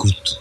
Écoute. 0.00 0.40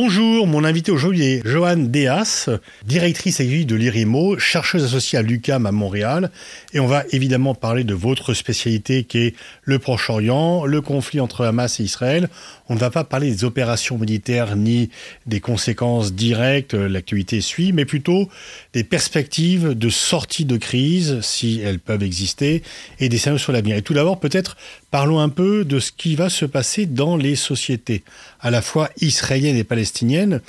Bonjour, 0.00 0.46
mon 0.46 0.62
invité 0.62 0.92
aujourd'hui 0.92 1.24
est 1.24 1.42
Joanne 1.44 1.90
Deas, 1.90 2.48
directrice 2.86 3.40
exécutive 3.40 3.66
de 3.66 3.74
l'IRIMO, 3.74 4.38
chercheuse 4.38 4.84
associée 4.84 5.18
à 5.18 5.22
l'UCAM 5.22 5.66
à 5.66 5.72
Montréal. 5.72 6.30
Et 6.72 6.78
on 6.78 6.86
va 6.86 7.02
évidemment 7.10 7.56
parler 7.56 7.82
de 7.82 7.94
votre 7.94 8.32
spécialité 8.32 9.02
qui 9.02 9.18
est 9.18 9.34
le 9.64 9.80
Proche-Orient, 9.80 10.66
le 10.66 10.80
conflit 10.82 11.18
entre 11.18 11.44
Hamas 11.44 11.80
et 11.80 11.82
Israël. 11.82 12.28
On 12.68 12.74
ne 12.74 12.78
va 12.78 12.90
pas 12.90 13.02
parler 13.02 13.28
des 13.28 13.42
opérations 13.42 13.98
militaires 13.98 14.54
ni 14.54 14.88
des 15.26 15.40
conséquences 15.40 16.12
directes, 16.12 16.74
l'actualité 16.74 17.40
suit, 17.40 17.72
mais 17.72 17.84
plutôt 17.84 18.28
des 18.74 18.84
perspectives 18.84 19.70
de 19.70 19.88
sortie 19.88 20.44
de 20.44 20.58
crise, 20.58 21.20
si 21.22 21.60
elles 21.60 21.80
peuvent 21.80 22.04
exister, 22.04 22.62
et 23.00 23.08
des 23.08 23.18
scénarios 23.18 23.42
sur 23.42 23.52
l'avenir. 23.52 23.76
Et 23.76 23.82
tout 23.82 23.94
d'abord, 23.94 24.20
peut-être 24.20 24.56
parlons 24.92 25.18
un 25.18 25.28
peu 25.28 25.64
de 25.64 25.80
ce 25.80 25.90
qui 25.90 26.14
va 26.14 26.28
se 26.28 26.44
passer 26.44 26.86
dans 26.86 27.16
les 27.16 27.34
sociétés, 27.34 28.04
à 28.40 28.50
la 28.50 28.62
fois 28.62 28.90
israéliennes 29.00 29.56
et 29.56 29.64
palestiniennes. 29.64 30.40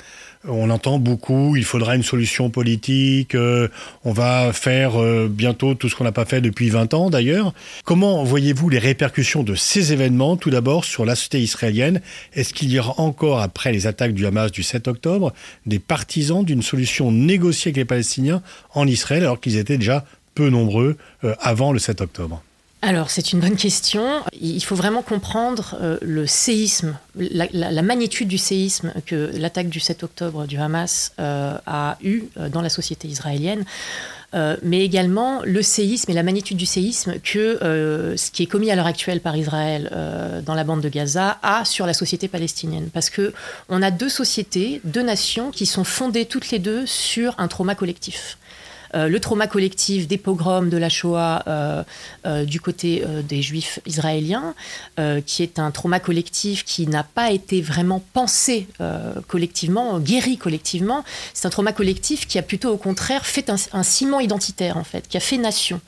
On 0.48 0.70
entend 0.70 0.98
beaucoup, 0.98 1.54
il 1.56 1.64
faudra 1.64 1.96
une 1.96 2.02
solution 2.02 2.48
politique, 2.48 3.34
euh, 3.34 3.68
on 4.04 4.12
va 4.12 4.54
faire 4.54 4.98
euh, 4.98 5.28
bientôt 5.30 5.74
tout 5.74 5.90
ce 5.90 5.96
qu'on 5.96 6.04
n'a 6.04 6.12
pas 6.12 6.24
fait 6.24 6.40
depuis 6.40 6.70
20 6.70 6.94
ans 6.94 7.10
d'ailleurs. 7.10 7.52
Comment 7.84 8.24
voyez-vous 8.24 8.70
les 8.70 8.78
répercussions 8.78 9.42
de 9.42 9.54
ces 9.54 9.92
événements, 9.92 10.38
tout 10.38 10.48
d'abord 10.48 10.86
sur 10.86 11.04
la 11.04 11.14
société 11.14 11.42
israélienne 11.42 12.00
Est-ce 12.32 12.54
qu'il 12.54 12.70
y 12.70 12.78
aura 12.78 12.98
encore, 12.98 13.40
après 13.40 13.70
les 13.70 13.86
attaques 13.86 14.14
du 14.14 14.24
Hamas 14.24 14.50
du 14.50 14.62
7 14.62 14.88
octobre, 14.88 15.34
des 15.66 15.78
partisans 15.78 16.42
d'une 16.42 16.62
solution 16.62 17.12
négociée 17.12 17.68
avec 17.68 17.76
les 17.76 17.84
Palestiniens 17.84 18.42
en 18.72 18.86
Israël 18.86 19.24
alors 19.24 19.40
qu'ils 19.40 19.58
étaient 19.58 19.76
déjà 19.76 20.06
peu 20.34 20.48
nombreux 20.48 20.96
euh, 21.24 21.34
avant 21.40 21.70
le 21.72 21.78
7 21.78 22.00
octobre? 22.00 22.42
Alors, 22.82 23.10
c'est 23.10 23.32
une 23.32 23.40
bonne 23.40 23.56
question. 23.56 24.22
Il 24.40 24.64
faut 24.64 24.74
vraiment 24.74 25.02
comprendre 25.02 25.76
euh, 25.82 25.98
le 26.00 26.26
séisme, 26.26 26.96
la, 27.14 27.82
magnitude 27.82 28.26
du 28.26 28.38
séisme 28.38 28.94
que 29.04 29.30
l'attaque 29.34 29.68
du 29.68 29.80
7 29.80 30.02
octobre 30.02 30.46
du 30.46 30.56
Hamas 30.56 31.12
euh, 31.20 31.58
a 31.66 31.98
eu 32.02 32.24
euh, 32.38 32.48
dans 32.48 32.62
la 32.62 32.70
société 32.70 33.06
israélienne. 33.06 33.64
mais 34.62 34.84
également 34.84 35.42
le 35.44 35.60
séisme 35.60 36.08
et 36.12 36.14
la 36.14 36.22
magnitude 36.22 36.56
du 36.56 36.64
séisme 36.64 37.18
que 37.18 37.58
ce 38.16 38.30
qui 38.30 38.44
est 38.44 38.46
commis 38.46 38.70
à 38.70 38.76
l'heure 38.76 38.86
actuelle 38.86 39.20
par 39.20 39.36
Israël 39.36 39.90
dans 40.46 40.54
la 40.54 40.62
bande 40.62 40.82
de 40.82 40.88
Gaza 40.88 41.38
a 41.42 41.64
sur 41.64 41.84
la 41.84 41.94
société 41.94 42.28
palestinienne. 42.28 42.90
Parce 42.94 43.10
que 43.10 43.34
on 43.68 43.82
a 43.82 43.90
deux 43.90 44.08
sociétés, 44.08 44.80
deux 44.84 45.02
nations 45.02 45.50
qui 45.50 45.66
sont 45.66 45.82
fondées 45.82 46.26
toutes 46.26 46.52
les 46.52 46.60
deux 46.60 46.86
sur 46.86 47.34
un 47.38 47.48
trauma 47.48 47.74
collectif. 47.74 48.38
Euh, 48.94 49.08
le 49.08 49.20
trauma 49.20 49.46
collectif 49.46 50.08
des 50.08 50.18
pogroms 50.18 50.68
de 50.68 50.76
la 50.76 50.88
Shoah 50.88 51.44
euh, 51.46 51.84
euh, 52.26 52.44
du 52.44 52.60
côté 52.60 53.04
des 53.28 53.42
juifs 53.42 53.80
israéliens, 53.86 54.54
qui 55.26 55.42
est 55.42 55.58
un 55.58 55.70
trauma 55.70 56.00
collectif 56.00 56.64
qui 56.64 56.86
n'a 56.86 57.02
pas 57.02 57.30
été 57.30 57.60
vraiment 57.60 58.02
pensé 58.12 58.66
collectivement, 59.28 59.98
guéri 59.98 60.36
collectivement. 60.36 61.04
C'est 61.34 61.46
un 61.46 61.50
trauma 61.50 61.72
collectif 61.72 62.26
qui 62.26 62.38
a 62.38 62.42
plutôt 62.42 62.70
au 62.70 62.76
contraire 62.76 63.26
fait 63.26 63.50
un, 63.50 63.82
ciment 63.82 64.20
identitaire, 64.20 64.76
en 64.76 64.84
fait, 64.84 65.08
qui 65.08 65.16
a 65.16 65.20
fait 65.20 65.38
nation. 65.38 65.80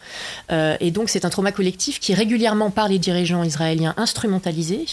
et 0.50 0.90
donc 0.90 1.10
c'est 1.10 1.24
un 1.24 1.30
trauma 1.30 1.52
collectif 1.52 2.00
qui 2.00 2.12
est 2.12 2.14
régulièrement 2.14 2.70
par 2.70 2.88
les 2.88 2.98
dirigeants 2.98 3.42
israéliens 3.42 3.94
instrumentalisé. 3.96 4.84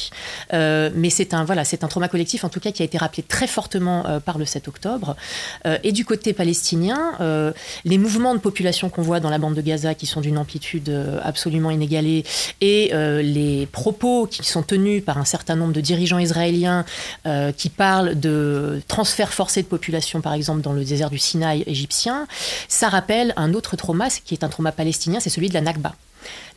mais 0.52 1.10
c'est 1.10 1.34
un, 1.34 1.44
voilà, 1.44 1.64
un 1.82 1.88
trauma 1.88 2.08
collectif 2.08 2.44
en 2.44 2.50
tout 2.50 2.60
cas 2.60 2.72
qui 2.72 2.82
a 2.82 2.86
été 2.86 2.98
rappelé 2.98 3.24
très 3.24 3.48
fortement 3.48 4.20
par 4.22 4.38
le 4.38 4.46
7 4.46 4.68
octobre. 4.68 5.16
et 5.84 5.92
du 5.92 6.06
côté 6.06 6.34
palestinien, 6.34 7.18
les 7.86 7.99
mouvements 8.00 8.34
de 8.34 8.40
population 8.40 8.90
qu'on 8.90 9.02
voit 9.02 9.20
dans 9.20 9.30
la 9.30 9.38
bande 9.38 9.56
de 9.56 9.62
Gaza 9.62 9.94
qui 9.94 10.06
sont 10.06 10.22
d'une 10.22 10.38
amplitude 10.38 10.90
euh, 10.90 11.20
absolument 11.24 11.72
inégalée 11.72 12.24
et 12.62 12.92
euh, 12.94 13.22
les 13.22 13.66
propos 13.68 14.28
qui 14.28 14.44
sont 14.44 14.64
tenus 14.64 15.04
par 15.04 15.18
un 15.18 15.26
certain 15.26 15.56
nombre 15.56 15.74
de 15.74 15.82
dirigeants 15.82 16.20
israéliens 16.20 16.86
euh, 17.26 17.52
qui 17.52 17.70
parlent 17.70 18.20
de 18.20 18.82
transfert 18.88 19.34
forcé 19.34 19.62
de 19.62 19.68
population, 19.68 20.22
par 20.22 20.34
exemple, 20.34 20.62
dans 20.62 20.74
le 20.74 20.84
désert 20.84 21.10
du 21.10 21.20
Sinaï 21.20 21.64
égyptien, 21.68 22.28
ça 22.68 22.90
rappelle 22.90 23.34
un 23.36 23.54
autre 23.54 23.76
trauma 23.76 24.10
qui 24.10 24.34
est 24.34 24.44
un 24.44 24.50
trauma 24.50 24.72
palestinien, 24.72 25.20
c'est 25.20 25.30
celui 25.30 25.50
de 25.50 25.54
la 25.54 25.62
Nakba. 25.62 25.94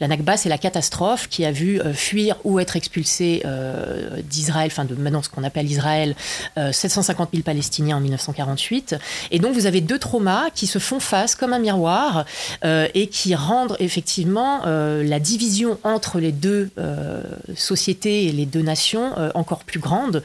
La 0.00 0.08
Nakba, 0.08 0.36
c'est 0.36 0.48
la 0.48 0.58
catastrophe 0.58 1.28
qui 1.28 1.44
a 1.44 1.52
vu 1.52 1.80
euh, 1.80 1.92
fuir 1.92 2.36
ou 2.44 2.58
être 2.58 2.76
expulsé 2.76 3.42
euh, 3.44 4.20
d'Israël, 4.22 4.66
enfin 4.66 4.84
de 4.84 4.94
maintenant 4.94 5.22
ce 5.22 5.28
qu'on 5.28 5.44
appelle 5.44 5.70
Israël, 5.70 6.16
750 6.56 7.28
euh, 7.28 7.30
000 7.36 7.44
Palestiniens 7.44 7.98
en 7.98 8.00
1948. 8.00 8.96
Et 9.30 9.38
donc 9.38 9.54
vous 9.54 9.66
avez 9.66 9.80
deux 9.80 9.98
traumas 9.98 10.50
qui 10.50 10.66
se 10.66 10.78
font 10.78 11.00
face 11.00 11.34
comme 11.34 11.52
un 11.52 11.58
miroir 11.58 12.24
et 12.64 13.06
qui 13.06 13.34
rendent 13.34 13.76
effectivement 13.78 14.62
la 14.64 15.20
division 15.20 15.78
entre 15.84 16.18
les 16.18 16.32
deux 16.32 16.70
sociétés 17.56 18.26
et 18.26 18.32
les 18.32 18.46
deux 18.46 18.62
nations 18.62 19.12
encore 19.34 19.64
plus 19.64 19.80
grande. 19.80 20.22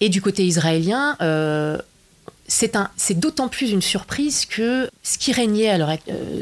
Et 0.00 0.08
du 0.08 0.20
côté 0.20 0.44
israélien, 0.44 1.16
c'est 2.46 3.18
d'autant 3.18 3.48
plus 3.48 3.70
une 3.70 3.82
surprise 3.82 4.46
que 4.46 4.90
ce 5.02 5.18
qui 5.18 5.32
régnait 5.32 5.80
euh, 5.80 5.96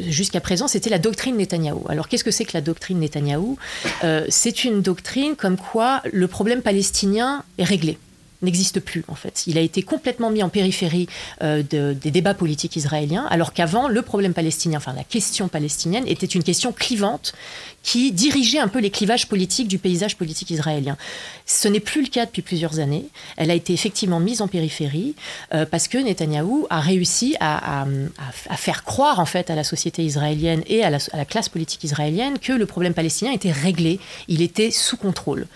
jusqu'à 0.09 0.41
présent, 0.41 0.69
c'était 0.69 0.91
la 0.91 0.99
doctrine 0.99 1.37
Netanyahou. 1.37 1.85
Alors 1.89 2.09
qu'est-ce 2.09 2.25
que 2.25 2.31
c'est 2.31 2.45
que 2.45 2.55
la 2.55 2.61
doctrine 2.61 2.99
Netanyahou? 2.99 3.57
Euh, 4.05 4.27
C'est 4.29 4.65
une 4.65 4.83
doctrine 4.83 5.37
comme 5.37 5.57
quoi 5.57 6.03
le 6.13 6.27
problème 6.27 6.63
palestinien 6.63 7.45
est 7.59 7.65
réglé 7.65 7.99
n'existe 8.43 8.81
plus 8.81 9.05
en 9.09 9.15
fait. 9.15 9.45
Il 9.47 9.57
a 9.57 9.61
été 9.61 9.83
complètement 9.83 10.31
mis 10.31 10.43
en 10.43 10.49
périphérie 10.49 11.09
euh, 11.43 11.63
des 11.63 12.11
débats 12.11 12.35
politiques 12.35 12.77
israéliens, 12.77 13.27
alors 13.31 13.53
qu'avant, 13.53 13.89
le 13.89 14.03
problème 14.03 14.35
palestinien, 14.35 14.79
enfin 14.79 14.93
la 14.93 15.05
question 15.05 15.49
palestinienne, 15.49 16.05
était 16.07 16.27
une 16.27 16.43
question 16.43 16.73
clivante 16.73 17.35
qui 17.83 18.13
dirigeait 18.13 18.59
un 18.59 18.69
peu 18.69 18.79
les 18.79 18.91
clivages 18.91 19.27
politiques 19.29 19.69
du 19.69 19.79
paysage 19.79 20.17
politique 20.17 20.51
israélien. 20.51 20.97
Ce 21.47 21.69
n'est 21.69 21.81
plus 21.81 22.03
le 22.03 22.09
cas 22.09 22.27
depuis 22.27 22.43
plusieurs 22.43 22.79
années. 22.79 23.07
Elle 23.37 23.51
a 23.51 23.55
été 23.55 23.73
effectivement 23.73 24.21
mise 24.21 24.41
en 24.41 24.49
périphérie 24.49 25.15
euh, 25.53 25.67
parce 25.67 25.89
que 25.89 25.99
Netanyahou 25.99 26.67
a 26.71 26.81
réussi 26.81 27.37
à, 27.41 27.87
faire 28.57 28.85
croire 28.85 29.19
en 29.19 29.27
fait 29.27 29.51
à 29.51 29.55
la 29.55 29.65
société 29.65 30.05
israélienne 30.05 30.63
et 30.67 30.85
à 30.85 30.91
la, 30.91 31.25
classe 31.25 31.49
politique 31.49 31.83
israélienne 31.85 32.39
que 32.39 32.53
le 32.53 32.67
problème 32.67 32.95
palestinien 32.95 33.33
était 33.33 33.53
réglé, 33.53 33.99
il 34.29 34.43
était 34.43 34.71
sous 34.71 34.97
contrôle. 34.97 35.47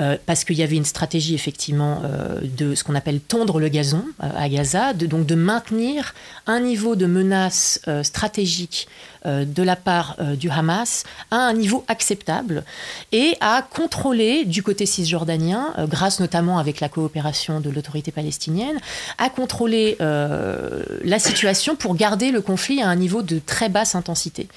Euh, 0.00 0.16
parce 0.26 0.44
qu'il 0.44 0.56
y 0.56 0.62
avait 0.62 0.76
une 0.76 0.84
stratégie 0.84 1.34
effectivement 1.34 2.02
euh, 2.04 2.40
de 2.56 2.76
ce 2.76 2.84
qu'on 2.84 2.94
appelle 2.94 3.18
tondre 3.18 3.58
le 3.58 3.68
gazon 3.68 4.04
à 4.20 4.48
Gaza, 4.48 4.92
de, 4.92 5.06
donc 5.06 5.26
de 5.26 5.34
maintenir 5.34 6.14
un 6.46 6.60
niveau 6.60 6.94
de 6.94 7.06
menace 7.06 7.80
stratégique 8.02 8.88
de 9.24 9.62
la 9.62 9.76
part 9.76 10.16
du 10.36 10.48
Hamas 10.48 11.04
à 11.30 11.36
un 11.36 11.52
niveau 11.52 11.67
acceptable 11.88 12.64
et 13.12 13.36
à 13.40 13.62
contrôler 13.62 14.44
du 14.44 14.62
côté 14.62 14.86
cisjordanien, 14.86 15.74
grâce 15.88 16.20
notamment 16.20 16.58
avec 16.58 16.80
la 16.80 16.88
coopération 16.88 17.60
de 17.60 17.70
l'autorité 17.70 18.12
palestinienne, 18.12 18.78
à 19.18 19.30
contrôler 19.30 19.96
la 19.98 21.18
situation 21.18 21.76
pour 21.76 21.94
garder 21.94 22.30
le 22.30 22.40
conflit 22.40 22.82
à 22.82 22.88
un 22.88 22.96
niveau 22.96 23.22
de 23.22 23.40
très 23.44 23.68
basse 23.68 23.94
intensité. 23.94 24.48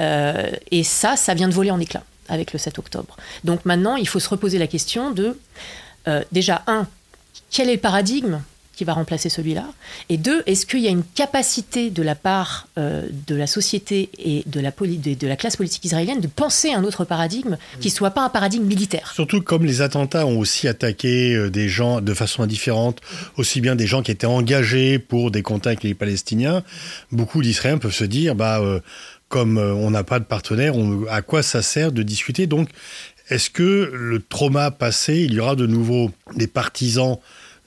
et 0.00 0.84
ça, 0.84 1.16
ça 1.16 1.34
vient 1.34 1.48
de 1.48 1.54
voler 1.54 1.70
en 1.70 1.80
éclats 1.80 2.04
avec 2.28 2.52
le 2.52 2.58
7 2.58 2.78
octobre. 2.78 3.16
Donc 3.44 3.64
maintenant, 3.64 3.96
il 3.96 4.08
faut 4.08 4.20
se 4.20 4.28
reposer 4.28 4.58
la 4.58 4.66
question 4.66 5.10
de, 5.10 5.38
euh, 6.08 6.22
déjà, 6.32 6.62
un, 6.66 6.86
quel 7.50 7.68
est 7.68 7.74
le 7.74 7.80
paradigme 7.80 8.40
qui 8.74 8.84
va 8.84 8.92
remplacer 8.92 9.28
celui-là. 9.28 9.66
Et 10.08 10.16
deux, 10.16 10.42
est-ce 10.46 10.66
qu'il 10.66 10.80
y 10.80 10.88
a 10.88 10.90
une 10.90 11.04
capacité 11.04 11.90
de 11.90 12.02
la 12.02 12.14
part 12.14 12.68
euh, 12.78 13.06
de 13.26 13.34
la 13.34 13.46
société 13.46 14.10
et 14.18 14.42
de 14.46 14.60
la, 14.60 15.36
classe 15.36 15.56
politique 15.56 15.84
israélienne 15.84 16.20
de 16.20 16.28
penser 16.28 16.72
un 16.72 16.84
autre 16.84 17.04
paradigme 17.04 17.56
qui 17.80 17.88
ne 17.88 17.92
soit 17.92 18.10
pas 18.10 18.24
un 18.24 18.28
paradigme 18.28 18.64
militaire? 18.64 19.12
Surtout 19.14 19.40
comme 19.40 19.64
les 19.64 19.82
attentats 19.82 20.26
ont 20.26 20.38
aussi 20.38 20.68
attaqué 20.68 21.34
euh, 21.34 21.50
des 21.50 21.68
gens 21.68 22.00
de 22.00 22.14
façon 22.14 22.42
indifférente, 22.42 23.00
aussi 23.36 23.60
bien 23.60 23.76
des 23.76 23.86
gens 23.86 24.02
qui 24.02 24.10
étaient 24.10 24.26
engagés 24.26 24.98
pour 24.98 25.30
des 25.30 25.42
contacts 25.42 25.64
avec 25.64 25.82
les 25.84 25.94
Palestiniens, 25.94 26.62
beaucoup 27.12 27.42
d'Israéliens 27.42 27.78
peuvent 27.78 27.94
se 27.94 28.04
dire, 28.04 28.34
bah 28.34 28.60
comme 29.34 29.58
euh, 29.58 29.74
on 29.74 29.90
n'a 29.90 30.04
pas 30.04 30.20
de 30.20 30.24
partenaire, 30.24 30.74
à 31.10 31.20
quoi 31.20 31.42
ça 31.42 31.60
sert 31.60 31.90
de 31.90 32.04
discuter? 32.04 32.46
Donc, 32.46 32.68
est-ce 33.30 33.50
que 33.50 33.90
le 33.92 34.20
trauma 34.22 34.70
passé, 34.70 35.22
il 35.22 35.32
y 35.32 35.40
aura 35.40 35.56
de 35.56 35.66
nouveau 35.66 36.12
des 36.36 36.46
partisans 36.46 37.18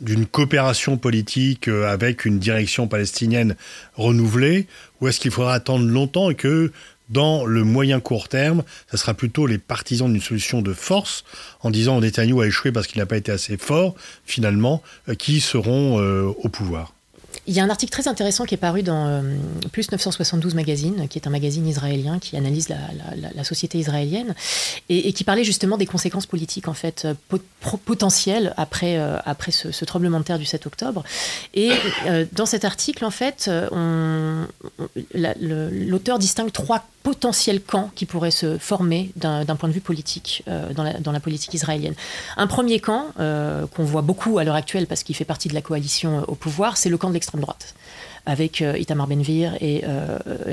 d'une 0.01 0.25
coopération 0.25 0.97
politique 0.97 1.67
euh, 1.67 1.87
avec 1.87 2.25
une 2.25 2.39
direction 2.39 2.87
palestinienne 2.87 3.55
renouvelée, 3.95 4.67
ou 5.01 5.07
est-ce 5.07 5.19
qu'il 5.19 5.31
faudra 5.31 5.53
attendre 5.53 5.85
longtemps 5.85 6.29
et 6.29 6.35
que 6.35 6.71
dans 7.09 7.45
le 7.45 7.63
moyen 7.63 8.01
court 8.01 8.27
terme, 8.27 8.63
ce 8.91 8.97
sera 8.97 9.13
plutôt 9.13 9.47
les 9.47 9.57
partisans 9.57 10.11
d'une 10.11 10.21
solution 10.21 10.61
de 10.61 10.73
force, 10.73 11.23
en 11.61 11.71
disant 11.71 12.01
Netanyahu 12.01 12.41
a 12.41 12.47
échoué 12.47 12.73
parce 12.73 12.85
qu'il 12.85 12.99
n'a 12.99 13.05
pas 13.05 13.17
été 13.17 13.31
assez 13.31 13.57
fort, 13.57 13.95
finalement, 14.25 14.83
euh, 15.07 15.15
qui 15.15 15.39
seront 15.39 15.97
au 15.97 16.49
pouvoir? 16.49 16.96
Il 17.47 17.53
y 17.53 17.61
a 17.61 17.63
un 17.63 17.69
article 17.69 17.91
très 17.91 18.09
intéressant 18.09 18.43
qui 18.45 18.53
est 18.55 18.57
paru 18.57 18.83
dans 18.83 19.07
euh, 19.07 19.21
Plus 19.71 19.89
972 19.89 20.53
Magazine, 20.53 21.07
qui 21.07 21.17
est 21.17 21.27
un 21.27 21.29
magazine 21.29 21.65
israélien 21.65 22.19
qui 22.19 22.35
analyse 22.35 22.67
la, 22.67 23.43
société 23.43 23.77
israélienne 23.77 24.35
et, 24.89 25.13
qui 25.13 25.23
parlait 25.23 25.45
justement 25.45 25.77
des 25.77 25.85
conséquences 25.85 26.25
politiques 26.25 26.67
en 26.67 26.73
fait 26.73 27.05
euh, 27.05 27.13
potentielles 27.85 28.53
après, 28.57 28.97
euh, 28.97 29.17
après 29.23 29.51
ce, 29.51 29.85
tremblement 29.85 30.19
de 30.19 30.25
terre 30.25 30.39
du 30.39 30.45
7 30.45 30.67
octobre. 30.67 31.03
Et 31.53 31.71
dans 32.33 32.45
cet 32.45 32.65
article, 32.65 33.05
en 33.05 33.11
fait, 33.11 33.49
l'auteur 35.13 36.19
distingue 36.19 36.51
trois 36.51 36.83
potentiels 37.03 37.61
camps 37.61 37.89
qui 37.95 38.05
pourraient 38.05 38.31
se 38.31 38.57
former 38.57 39.11
d'un 39.15 39.45
point 39.55 39.69
de 39.69 39.73
vue 39.73 39.79
politique 39.81 40.43
dans, 40.75 40.83
la, 40.83 41.19
politique 41.21 41.53
israélienne. 41.53 41.93
Un 42.35 42.47
premier 42.47 42.81
camp 42.81 43.05
qu'on 43.15 43.85
voit 43.85 44.01
beaucoup 44.01 44.39
à 44.39 44.43
l'heure 44.43 44.55
actuelle 44.55 44.87
parce 44.87 45.03
qu'il 45.03 45.15
fait 45.15 45.25
partie 45.25 45.47
de 45.47 45.53
la 45.53 45.61
coalition 45.61 46.25
au 46.27 46.35
pouvoir, 46.35 46.75
c'est 46.75 46.89
le 46.89 46.97
camp 46.97 47.07
de 47.07 47.13
l'extrême 47.13 47.36
droite 47.41 47.73
avec 48.25 48.59
Itamar 48.59 49.07
Ben-Gvir 49.07 49.55
et, 49.61 49.85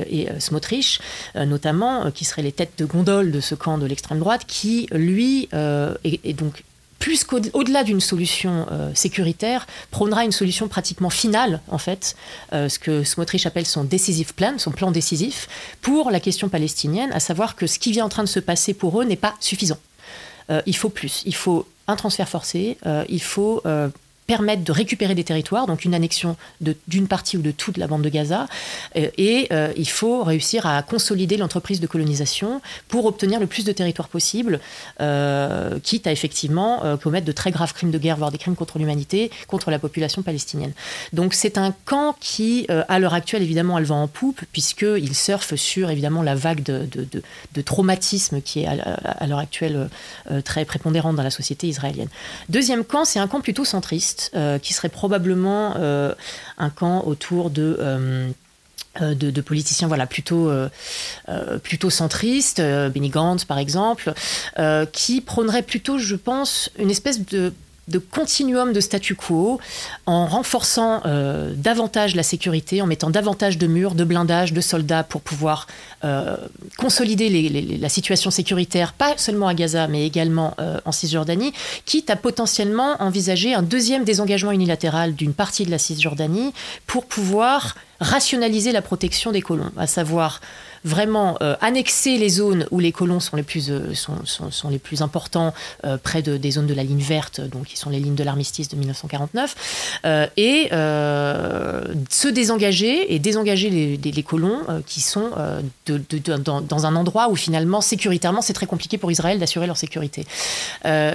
et 0.09 0.29
Smotrich, 0.39 1.01
notamment, 1.35 2.13
qui 2.13 2.25
seraient 2.25 2.43
les 2.43 2.53
têtes 2.53 2.75
de 2.79 2.85
gondole 2.85 3.33
de 3.33 3.41
ce 3.41 3.57
camp 3.57 3.79
de 3.79 3.87
l'extrême 3.87 4.21
droite, 4.21 4.43
qui, 4.47 4.87
lui, 4.93 5.49
est, 5.53 6.33
donc 6.35 6.63
plus 7.05 7.23
qu'au-delà 7.23 7.85
d'une 7.85 8.01
solution 8.01 8.67
euh, 8.73 8.91
sécuritaire, 8.95 9.67
prônera 9.91 10.25
une 10.25 10.33
solution 10.33 10.69
pratiquement 10.69 11.11
finale, 11.11 11.61
en 11.69 11.77
fait, 11.77 12.17
euh, 12.55 12.71
ce 12.71 12.79
que 12.79 13.05
Smotrich 13.05 13.45
appelle 13.45 13.67
son 13.67 13.85
decisive 13.85 14.33
plan, 14.33 14.55
son 14.57 14.71
plan 14.71 14.91
décisif, 14.91 15.47
pour 15.83 16.11
la 16.11 16.19
question 16.19 16.49
palestinienne, 16.49 17.13
à 17.13 17.21
savoir 17.21 17.57
que 17.57 17.67
ce 17.67 17.79
qui 17.79 17.93
vient 17.93 18.07
en 18.07 18.09
train 18.09 18.23
de 18.23 18.29
se 18.29 18.41
passer 18.41 18.73
pour 18.73 19.03
eux 19.03 19.05
n'est 19.05 19.17
pas 19.17 19.35
suffisant. 19.39 19.77
Euh, 20.49 20.63
il 20.65 20.75
faut 20.75 20.89
plus. 20.89 21.23
Il 21.27 21.35
faut 21.35 21.69
un 21.89 21.97
transfert 21.97 22.27
forcé, 22.27 22.79
il 23.11 23.23
faut 23.23 23.63
permettre 24.27 24.65
de 24.65 24.73
récupérer 24.73 25.15
des 25.15 25.25
territoires, 25.25 25.67
donc 25.67 25.85
une 25.85 25.95
annexion 25.95 26.37
d'une 26.89 27.09
partie 27.09 27.37
ou 27.37 27.43
de 27.43 27.51
toute 27.51 27.77
la 27.77 27.87
bande 27.87 28.03
de 28.03 28.09
Gaza. 28.09 28.47
Euh, 28.97 29.09
et 29.19 29.49
euh, 29.53 29.73
il 29.77 29.89
faut 29.89 30.23
réussir 30.23 30.67
à 30.67 30.83
consolider 30.83 31.37
l'entreprise 31.37 31.81
de 31.81 31.87
colonisation 31.87 32.61
pour 32.89 33.05
obtenir 33.05 33.39
le 33.41 33.47
plus 33.47 33.65
de 33.65 33.73
territoires 33.73 34.09
possible, 34.09 34.61
euh, 35.01 35.79
quitte 35.83 36.07
à 36.07 36.13
effectivement 36.13 36.83
commettre 37.03 37.27
de 37.27 37.33
très 37.33 37.51
graves 37.51 37.73
crimes 37.75 37.91
de 37.91 37.99
guerre, 37.99 38.17
voire 38.17 38.31
des 38.31 38.39
crimes 38.39 38.57
contre 38.57 38.79
l'humanité, 38.79 39.31
contre 39.47 39.71
la 39.71 39.79
population 39.79 40.23
palestinienne. 40.23 40.73
Donc 41.13 41.35
c'est 41.35 41.59
un 41.59 41.75
camp 41.85 42.17
qui, 42.21 42.67
à 42.69 42.99
l'heure 42.99 43.15
actuelle, 43.15 43.43
évidemment, 43.43 43.79
elle 43.79 43.85
va 43.85 43.95
en 43.95 44.09
poupe, 44.09 44.41
puisqu'il 44.53 45.15
surfe 45.15 45.55
sur, 45.55 45.91
évidemment, 45.91 46.23
la 46.23 46.35
vague 46.35 46.63
de, 46.63 46.87
de, 46.95 47.63
traumatisme 47.63 48.41
qui 48.41 48.61
est 48.61 48.67
à, 48.67 49.27
l'heure 49.27 49.39
actuelle 49.39 49.89
très 50.45 50.65
prépondérante 50.65 51.17
dans 51.17 51.23
la 51.23 51.31
société 51.31 51.67
israélienne. 51.67 52.09
Deuxième 52.49 52.85
camp, 52.85 53.05
c'est 53.05 53.19
un 53.19 53.29
camp 53.29 53.41
plutôt 53.41 53.65
centriste 53.65 54.14
euh, 54.35 54.59
qui 54.59 54.73
serait 54.73 54.89
probablement 54.89 55.75
euh, 55.77 56.15
un 56.59 56.71
camp 56.71 57.05
autour 57.07 57.51
de... 57.51 57.77
Euh, 57.81 58.31
politiciens 59.41 59.89
voilà 59.89 60.07
plutôt 60.07 60.53
plutôt 61.65 61.91
centristes 61.91 62.61
Gantz 63.11 63.45
par 63.45 63.59
exemple 63.59 64.13
qui 64.93 65.21
prônerait 65.21 65.63
plutôt 65.63 65.99
je 65.99 66.15
pense 66.15 66.71
une 66.79 66.93
espèce 66.93 67.27
de 67.27 67.53
de 67.89 67.99
continuum 67.99 68.73
de 68.73 68.81
statu 68.81 69.15
quo 69.15 69.61
en 70.07 70.27
renforçant 70.27 71.03
euh, 71.05 71.53
davantage 71.57 72.15
la 72.15 72.23
sécurité, 72.23 72.81
en 72.81 72.87
mettant 72.87 73.11
davantage 73.11 73.59
de 73.59 73.67
murs, 73.67 73.95
de 73.95 74.05
blindages, 74.05 74.53
de 74.53 74.61
soldats 74.61 75.03
pour 75.03 75.21
pouvoir 75.21 75.67
euh, 76.05 76.37
consolider 76.79 77.79
la 77.79 77.89
situation 77.89 78.31
sécuritaire, 78.31 78.93
pas 78.93 79.15
seulement 79.17 79.49
à 79.49 79.55
Gaza, 79.55 79.87
mais 79.89 80.07
également 80.07 80.55
euh, 80.59 80.81
en 80.85 80.93
Cisjordanie, 80.93 81.53
quitte 81.85 82.11
à 82.11 82.17
potentiellement 82.17 82.97
envisager 83.01 83.55
un 83.55 83.63
deuxième 83.63 84.05
désengagement 84.05 84.53
unilatéral 84.53 85.15
d'une 85.15 85.35
partie 85.35 85.65
de 85.65 85.71
la 85.71 85.79
Cisjordanie 85.79 86.53
pour 86.87 87.07
pouvoir 87.07 87.75
rationaliser 88.01 88.73
la 88.73 88.83
protection 88.83 89.33
des 89.33 89.41
colons, 89.41 89.71
à 89.77 89.87
savoir 89.87 90.41
vraiment 90.85 91.39
euh, 91.41 91.57
annexer 91.63 92.19
les 92.19 92.29
zones 92.29 92.67
où 92.71 92.79
les 92.79 92.93
colons 92.93 93.19
sont 93.19 93.37
les 93.37 93.43
plus, 93.43 93.71
euh, 93.71 93.95
sont, 93.95 94.19
sont, 94.25 94.69
les 94.69 94.79
plus 94.79 95.01
importants, 95.01 95.55
euh, 95.85 95.97
près 95.97 96.21
de, 96.23 96.37
des 96.37 96.53
zones 96.53 96.67
de 96.67 96.75
la 96.75 96.85
ligne 96.85 97.01
verte, 97.01 97.41
donc 97.41 97.65
qui 97.65 97.79
sont 97.79 97.89
les 97.89 97.99
lignes 97.99 98.15
de 98.15 98.23
l'armistice 98.23 98.69
de 98.69 98.77
1949, 98.77 100.01
et 100.37 100.69
se 100.71 102.29
désengager 102.29 103.15
et 103.15 103.19
désengager 103.19 103.71
les, 103.71 104.23
colons 104.23 104.61
qui 104.87 105.01
sont 105.01 105.31
dans, 105.87 106.61
dans, 106.61 106.87
un 106.87 106.97
endroit 106.97 107.29
où 107.31 107.37
finalement, 107.37 107.81
sécuritairement, 107.81 108.43
c'est 108.43 108.53
très 108.53 108.67
compliqué 108.67 108.99
pour 108.99 109.11
Israël 109.11 109.39
d'assurer 109.39 109.67
leur 109.67 109.77
sécurité. 109.77 110.27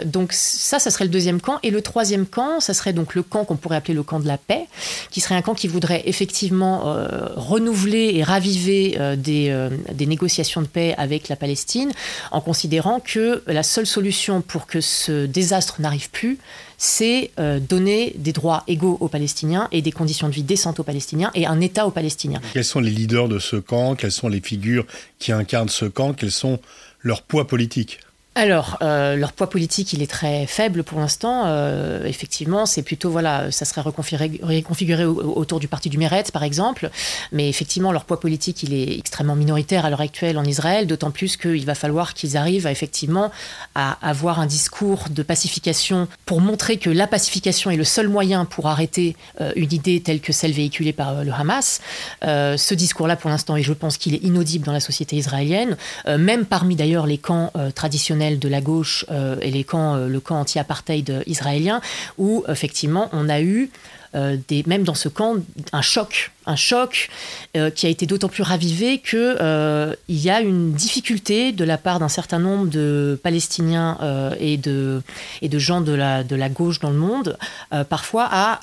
donc 0.05 0.33
ça, 0.33 0.79
ça 0.79 0.89
serait 0.89 1.05
le 1.05 1.11
deuxième 1.11 1.41
camp. 1.41 1.59
Et 1.63 1.69
le 1.69 1.81
troisième 1.81 2.25
camp, 2.25 2.59
ça 2.59 2.73
serait 2.73 2.93
donc 2.93 3.13
le 3.13 3.23
camp 3.23 3.45
qu'on 3.45 3.55
pourrait 3.55 3.77
appeler 3.77 3.93
le 3.93 4.03
camp 4.03 4.19
de 4.19 4.27
la 4.27 4.37
paix, 4.37 4.65
qui 5.11 5.21
serait 5.21 5.35
un 5.35 5.41
camp 5.41 5.53
qui 5.53 5.67
voudrait 5.67 6.03
effectivement 6.05 6.95
renouveler 7.35 8.11
et 8.15 8.23
raviver 8.23 8.97
des 9.17 9.58
euh, 9.59 9.69
des 9.93 10.05
négociations 10.05 10.61
de 10.61 10.67
paix 10.67 10.95
avec 10.97 11.29
la 11.29 11.35
Palestine, 11.35 11.91
en 12.31 12.41
considérant 12.41 12.99
que 12.99 13.43
la 13.47 13.63
seule 13.63 13.85
solution 13.85 14.41
pour 14.41 14.65
que 14.65 14.81
ce 14.81 15.25
désastre 15.25 15.81
n'arrive 15.81 16.09
plus, 16.09 16.37
c'est 16.77 17.31
euh, 17.39 17.59
donner 17.59 18.15
des 18.17 18.31
droits 18.31 18.63
égaux 18.67 18.97
aux 18.99 19.09
Palestiniens 19.09 19.67
et 19.71 19.81
des 19.81 19.91
conditions 19.91 20.29
de 20.29 20.33
vie 20.33 20.43
décentes 20.43 20.79
aux 20.79 20.83
Palestiniens 20.83 21.31
et 21.35 21.45
un 21.45 21.59
État 21.61 21.85
aux 21.85 21.91
Palestiniens. 21.91 22.41
Quels 22.53 22.63
sont 22.63 22.79
les 22.79 22.91
leaders 22.91 23.27
de 23.27 23.37
ce 23.37 23.57
camp? 23.57 23.95
Quelles 23.95 24.11
sont 24.11 24.29
les 24.29 24.41
figures 24.41 24.85
qui 25.19 25.31
incarnent 25.31 25.69
ce 25.69 25.85
camp? 25.85 26.13
Quels 26.13 26.31
sont 26.31 26.59
leurs 27.01 27.21
poids 27.21 27.47
politiques? 27.47 27.99
Alors, 28.39 28.77
euh, 28.81 29.17
leur 29.17 29.33
poids 29.33 29.49
politique, 29.49 29.91
il 29.91 30.01
est 30.01 30.09
très 30.09 30.47
faible 30.47 30.83
pour 30.83 30.99
l'instant. 30.99 31.43
Euh, 31.47 32.05
effectivement, 32.05 32.65
c'est 32.65 32.83
plutôt, 32.83 33.09
voilà, 33.09 33.51
ça 33.51 33.65
serait 33.65 33.81
reconfiguré, 33.81 35.05
autour 35.05 35.59
du 35.59 35.67
parti 35.67 35.89
du 35.89 35.97
Meretz, 35.97 36.31
par 36.31 36.43
exemple. 36.43 36.89
Mais 37.33 37.49
effectivement, 37.49 37.91
leur 37.91 38.05
poids 38.05 38.19
politique, 38.19 38.63
il 38.63 38.73
est 38.73 38.97
extrêmement 38.97 39.35
minoritaire 39.35 39.83
à 39.83 39.89
l'heure 39.89 39.99
actuelle 39.99 40.37
en 40.37 40.45
Israël, 40.45 40.87
d'autant 40.87 41.11
plus 41.11 41.35
qu'il 41.35 41.65
va 41.65 41.75
falloir 41.75 42.13
qu'ils 42.13 42.37
arrivent 42.37 42.65
à, 42.65 42.71
effectivement 42.71 43.29
à 43.75 43.97
avoir 44.07 44.39
un 44.39 44.45
discours 44.45 45.05
de 45.09 45.21
pacification 45.21 46.07
pour 46.25 46.39
montrer 46.39 46.77
que 46.77 46.89
la 46.89 47.07
pacification 47.07 47.71
est 47.71 47.77
le 47.77 47.83
seul 47.83 48.07
moyen 48.07 48.45
pour 48.45 48.67
arrêter 48.67 49.17
euh, 49.41 49.51
une 49.57 49.73
idée 49.73 49.99
telle 49.99 50.21
que 50.21 50.31
celle 50.31 50.53
véhiculée 50.53 50.93
par 50.93 51.25
le 51.25 51.33
Hamas. 51.33 51.81
ce 52.23 52.73
discours-là, 52.73 53.17
pour 53.17 53.29
l'instant, 53.29 53.57
et 53.57 53.63
je 53.63 53.73
pense 53.73 53.97
qu'il 53.97 54.15
est 54.15 54.23
inaudible 54.23 54.65
dans 54.65 54.71
la 54.71 54.79
société 54.79 55.17
israélienne, 55.17 55.75
même 56.07 56.45
parmi 56.45 56.77
d'ailleurs 56.77 57.05
les 57.05 57.17
camps 57.17 57.51
traditionnels 57.75 58.28
de 58.37 58.47
la 58.47 58.61
gauche 58.61 59.05
euh, 59.09 59.37
et 59.41 59.51
les 59.51 59.63
camps, 59.63 59.95
euh, 59.95 60.07
le 60.07 60.19
camp 60.19 60.39
anti-apartheid 60.39 61.23
israélien, 61.25 61.81
où 62.17 62.43
effectivement 62.47 63.09
on 63.13 63.29
a 63.29 63.41
eu 63.41 63.69
euh, 64.15 64.37
des, 64.47 64.63
même 64.65 64.83
dans 64.83 64.95
ce 64.95 65.07
camp, 65.07 65.35
un 65.71 65.81
choc, 65.81 66.31
un 66.45 66.55
choc 66.55 67.09
qui 67.75 67.85
a 67.85 67.89
été 67.89 68.05
d'autant 68.05 68.27
plus 68.27 68.43
ravivé 68.43 68.97
que 68.97 69.95
il 70.07 70.17
y 70.17 70.29
a 70.29 70.41
une 70.41 70.73
difficulté 70.73 71.51
de 71.51 71.63
la 71.63 71.77
part 71.77 71.99
d'un 71.99 72.09
certain 72.09 72.39
nombre 72.39 72.67
de 72.67 73.19
Palestiniens 73.21 73.97
et, 74.39 74.57
de, 74.57 75.01
et 75.43 75.49
de 75.49 75.59
gens 75.59 75.81
de 75.81 75.93
la, 75.93 76.23
de 76.23 76.35
la 76.35 76.49
gauche 76.49 76.79
dans 76.79 76.89
le 76.89 76.97
monde, 76.97 77.37
parfois 77.89 78.27
à 78.31 78.61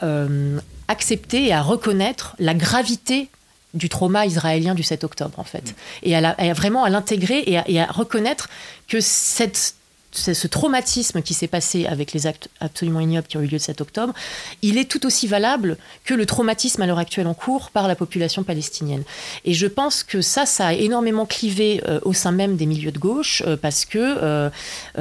accepter 0.88 1.46
et 1.46 1.52
à 1.52 1.62
reconnaître 1.62 2.34
la 2.40 2.54
gravité 2.54 3.28
du 3.76 3.88
trauma 3.88 4.26
israélien 4.26 4.74
du 4.74 4.82
7 4.82 5.04
octobre, 5.04 5.38
en 5.38 5.44
fait. 5.44 5.74
Et, 6.02 6.16
à, 6.16 6.34
vraiment 6.54 6.84
à 6.84 6.90
l'intégrer 6.90 7.44
et, 7.46 7.80
à 7.80 7.86
reconnaître 7.86 8.48
que 8.88 9.00
cette 9.00 9.75
ce 10.16 10.46
traumatisme 10.46 11.22
qui 11.22 11.34
s'est 11.34 11.46
passé 11.46 11.86
avec 11.86 12.12
les 12.12 12.26
actes 12.26 12.48
absolument 12.60 13.00
ignobles 13.00 13.26
qui 13.26 13.36
ont 13.36 13.40
eu 13.40 13.46
lieu 13.46 13.52
le 13.52 13.58
7 13.58 13.80
octobre, 13.80 14.14
il 14.62 14.78
est 14.78 14.90
tout 14.90 15.06
aussi 15.06 15.26
valable 15.26 15.76
que 16.04 16.14
le 16.14 16.26
traumatisme 16.26 16.82
à 16.82 16.86
l'heure 16.86 16.98
actuelle 16.98 17.26
en 17.26 17.34
cours 17.34 17.70
par 17.70 17.88
la 17.88 17.96
population 17.96 18.42
palestinienne. 18.42 19.02
Et 19.44 19.54
je 19.54 19.66
pense 19.66 20.02
que 20.02 20.20
ça, 20.20 20.46
ça 20.46 20.68
a 20.68 20.72
énormément 20.72 21.26
clivé 21.26 21.82
euh, 21.86 22.00
au 22.04 22.12
sein 22.12 22.32
même 22.32 22.56
des 22.56 22.66
milieux 22.66 22.92
de 22.92 22.98
gauche, 22.98 23.42
euh, 23.46 23.56
parce 23.56 23.84
que 23.84 23.98
euh, 23.98 24.50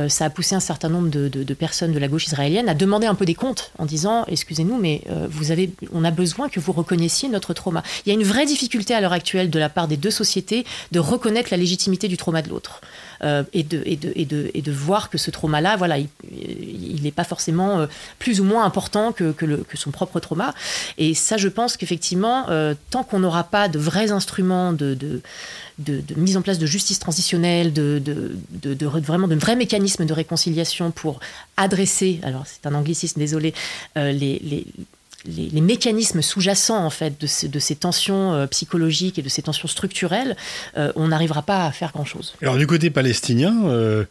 ça 0.10 0.26
a 0.26 0.30
poussé 0.30 0.56
un 0.56 0.60
certain 0.60 0.90
nombre 0.90 1.10
de, 1.10 1.28
de, 1.28 1.54
personnes 1.54 1.94
de 1.94 2.00
la 2.00 2.08
gauche 2.08 2.28
israélienne 2.28 2.70
à 2.70 2.74
demander 2.74 3.08
un 3.08 3.16
peu 3.16 3.26
des 3.26 3.36
comptes 3.36 3.72
en 3.78 3.86
disant, 3.86 4.26
excusez-nous, 4.28 4.78
mais 4.78 5.02
vous 5.30 5.52
avez, 5.52 5.72
on 5.94 6.04
a 6.04 6.12
besoin 6.12 6.50
que 6.50 6.60
vous 6.60 6.72
reconnaissiez 6.72 7.30
notre 7.30 7.54
trauma. 7.54 7.84
Il 8.06 8.10
y 8.10 8.12
a 8.12 8.16
une 8.16 8.26
vraie 8.26 8.46
difficulté 8.46 8.94
à 8.94 9.02
l'heure 9.02 9.14
actuelle 9.14 9.50
de 9.50 9.60
la 9.60 9.70
part 9.70 9.88
des 9.88 9.98
deux 9.98 10.12
sociétés 10.12 10.66
de 10.92 11.00
reconnaître 11.00 11.50
la 11.52 11.58
légitimité 11.58 12.08
du 12.08 12.18
trauma 12.18 12.42
de 12.42 12.50
l'autre. 12.50 12.82
Euh, 13.24 13.44
et, 13.54 13.64
de, 13.64 13.82
et, 13.86 13.96
de, 13.96 14.12
et, 14.16 14.26
de, 14.26 14.52
et, 14.54 14.62
de, 14.62 14.72
voir 14.72 15.10
que 15.10 15.18
ce 15.18 15.32
trauma-là, 15.32 15.76
voilà, 15.78 15.98
il 15.98 17.00
n'est 17.02 17.12
pas 17.12 17.24
forcément 17.24 17.80
euh, 17.80 17.88
plus 18.20 18.42
ou 18.42 18.44
moins 18.44 18.66
important 18.66 19.12
que, 19.12 19.32
que, 19.32 19.46
le, 19.46 19.58
que, 19.58 19.78
son 19.78 19.92
propre 19.92 20.20
trauma. 20.20 20.54
Et 20.98 21.14
ça, 21.14 21.38
je 21.38 21.48
pense 21.48 21.78
qu'effectivement, 21.78 22.50
euh, 22.50 22.74
tant 22.90 23.04
qu'on 23.04 23.20
n'aura 23.20 23.44
pas 23.44 23.68
de 23.68 23.80
vrais 23.80 24.12
instruments 24.12 24.74
de, 24.74 24.94
de, 24.94 25.22
mise 26.16 26.38
en 26.38 26.42
place 26.42 26.60
de 26.60 26.66
justice 26.66 27.00
transitionnelle, 27.00 27.74
de, 27.74 28.02
vraiment 29.00 29.28
de 29.28 29.36
vrais 29.36 29.56
mécanismes 29.56 30.06
de 30.06 30.14
réconciliation 30.14 30.92
pour 30.92 31.20
adresser, 31.58 32.20
alors 32.24 32.44
c'est 32.46 32.68
un 32.68 32.74
anglicisme, 32.74 33.20
désolé, 33.20 33.54
les, 33.96 34.12
les 34.12 34.66
les, 35.26 35.62
mécanismes 35.62 36.22
sous-jacents 36.22 36.84
en 36.84 36.90
fait 36.90 37.20
de, 37.20 37.28
ces 37.60 37.76
tensions 37.76 38.34
euh, 38.34 38.48
psychologiques 38.48 39.20
et 39.20 39.22
de 39.22 39.30
ces 39.30 39.42
tensions 39.42 39.68
structurelles, 39.68 40.36
euh, 40.78 40.92
on 40.96 41.08
n'arrivera 41.08 41.42
pas 41.42 41.66
à 41.66 41.72
faire 41.72 41.92
grand-chose. 41.92 42.36
Alors 42.42 42.58
du 42.58 42.68
côté 42.68 42.90
palestinien, 42.90 43.66
euh, 43.66 44.06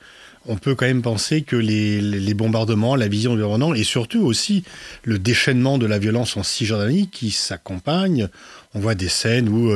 on 0.46 0.56
peut 0.56 0.74
quand 0.74 0.86
même 0.86 1.02
penser 1.02 1.42
que 1.42 1.56
les, 1.56 2.34
bombardements, 2.34 2.96
la 2.96 3.08
vision 3.08 3.32
environnante 3.32 3.76
et 3.76 3.84
surtout 3.84 4.20
aussi 4.20 4.62
le 5.02 5.18
déchaînement 5.18 5.78
de 5.78 5.86
la 5.86 5.98
violence 5.98 6.36
en 6.36 6.42
Cisjordanie 6.42 7.08
qui 7.08 7.30
s'accompagne. 7.30 8.28
On 8.74 8.80
voit 8.80 8.94
des 8.94 9.08
scènes 9.08 9.48
où 9.48 9.72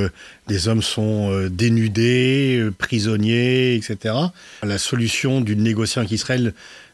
des 0.47 0.69
hommes 0.69 0.83
sont 0.83 1.49
dénudés, 1.49 2.69
prisonniers, 2.77 3.77
etc. 3.77 4.15
La 4.63 4.77
solution 4.77 5.41
d'une 5.41 5.63
négociation 5.63 6.01
avec 6.03 6.13
Israël 6.13 6.53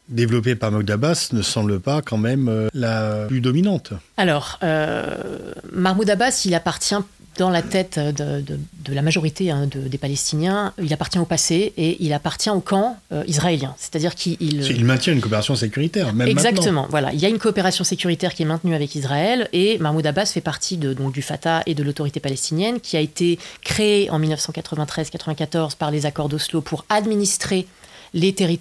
développée 0.09 0.55
par 0.55 0.71
Mahmoud 0.71 0.91
Abbas 0.91 1.31
ne 1.33 1.43
semble 1.43 1.81
pas 1.81 2.03
quand 2.03 2.19
même 2.19 2.49
euh, 2.49 2.69
la 2.75 3.27
plus 3.27 3.41
dominante. 3.41 3.93
Alors, 4.17 4.59
euh, 4.63 5.53
Mahmoud 5.73 6.09
Abbas, 6.09 6.43
il 6.45 6.55
appartient 6.55 6.97
dans 7.39 7.51
la 7.51 7.63
tête 7.63 7.99
de, 7.99 8.59
la 8.93 9.03
majorité 9.03 9.51
hein, 9.51 9.69
des 9.69 9.99
Palestiniens, 9.99 10.73
il 10.81 10.93
appartient 10.93 11.19
au 11.19 11.25
passé 11.25 11.73
et 11.77 11.97
il 12.05 12.13
appartient 12.13 12.51
au 12.51 12.61
camp 12.61 12.97
euh, 13.13 13.25
israélien. 13.27 13.75
C'est-à-dire 13.77 14.15
qu'il 14.15 14.37
il 14.41 14.85
maintient 14.85 15.13
une 15.13 15.21
coopération 15.21 15.57
sécuritaire. 15.57 16.15
Même 16.15 16.29
Exactement. 16.29 16.87
Voilà, 16.91 17.13
il 17.13 17.19
y 17.19 17.27
a 17.27 17.29
une 17.29 17.39
coopération 17.39 17.83
sécuritaire 17.83 18.35
qui 18.35 18.43
est 18.43 18.47
maintenue 18.47 18.75
avec 18.75 18.95
Israël 18.95 19.49
et 19.53 19.79
Mahmoud 19.79 20.07
Abbas 20.07 20.27
fait 20.27 20.41
partie 20.41 20.77
de, 20.77 20.93
donc, 20.93 21.13
du 21.13 21.23
Fatah 21.23 21.63
et 21.67 21.75
de 21.75 21.83
l'autorité 21.83 22.21
palestinienne 22.21 22.79
qui 22.81 22.97
a 22.97 23.01
été 23.01 23.39
créée 23.63 24.11
en 24.11 24.21
1993-94 24.21 25.77
par 25.77 25.91
les 25.91 26.07
accords 26.07 26.29
d'Oslo 26.29 26.61
pour 26.61 26.85
administrer 26.89 27.67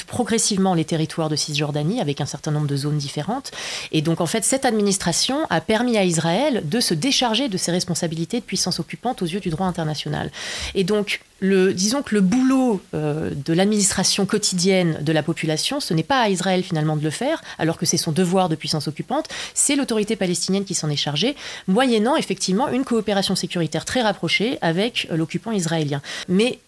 progressivement 0.07 0.73
les 0.73 0.85
territoires 0.85 1.29
de 1.29 1.35
Cisjordanie 1.35 2.01
avec 2.01 2.21
un 2.21 2.25
certain 2.25 2.51
nombre 2.51 2.67
de 2.67 2.75
zones 2.75 2.97
différentes. 2.97 3.51
Et 3.91 4.01
donc 4.01 4.21
en 4.21 4.25
fait, 4.25 4.43
cette 4.43 4.65
administration 4.65 5.45
a 5.49 5.61
permis 5.61 5.97
à 5.97 6.03
Israël 6.03 6.63
de 6.65 6.79
se 6.79 6.93
décharger 6.93 7.49
de 7.49 7.57
ses 7.57 7.71
responsabilités 7.71 8.39
de 8.39 8.45
puissance 8.45 8.79
occupante 8.79 9.21
aux 9.21 9.25
yeux 9.25 9.39
du 9.39 9.49
droit 9.49 9.67
international. 9.67 10.31
Et 10.75 10.83
donc 10.83 11.21
le, 11.39 11.73
disons 11.73 12.01
que 12.01 12.15
le 12.15 12.21
boulot 12.21 12.81
euh, 12.93 13.31
de 13.33 13.53
l'administration 13.53 14.25
quotidienne 14.25 14.99
de 15.01 15.11
la 15.11 15.23
population, 15.23 15.81
ce 15.81 15.93
n'est 15.93 16.03
pas 16.03 16.21
à 16.21 16.29
Israël 16.29 16.63
finalement 16.63 16.95
de 16.95 17.03
le 17.03 17.09
faire, 17.09 17.41
alors 17.59 17.77
que 17.77 17.85
c'est 17.85 17.97
son 17.97 18.13
devoir 18.13 18.47
de 18.47 18.55
puissance 18.55 18.87
occupante, 18.87 19.27
c'est 19.53 19.75
l'autorité 19.75 20.15
palestinienne 20.15 20.63
qui 20.63 20.73
s'en 20.73 20.89
est 20.89 20.95
chargée, 20.95 21.35
moyennant 21.67 22.15
effectivement 22.15 22.69
une 22.69 22.85
coopération 22.85 23.35
sécuritaire 23.35 23.83
très 23.83 24.01
rapprochée 24.01 24.57
avec 24.61 25.07
euh, 25.11 25.17
l'occupant 25.17 25.51
israélien. 25.51 26.01
Mais 26.29 26.59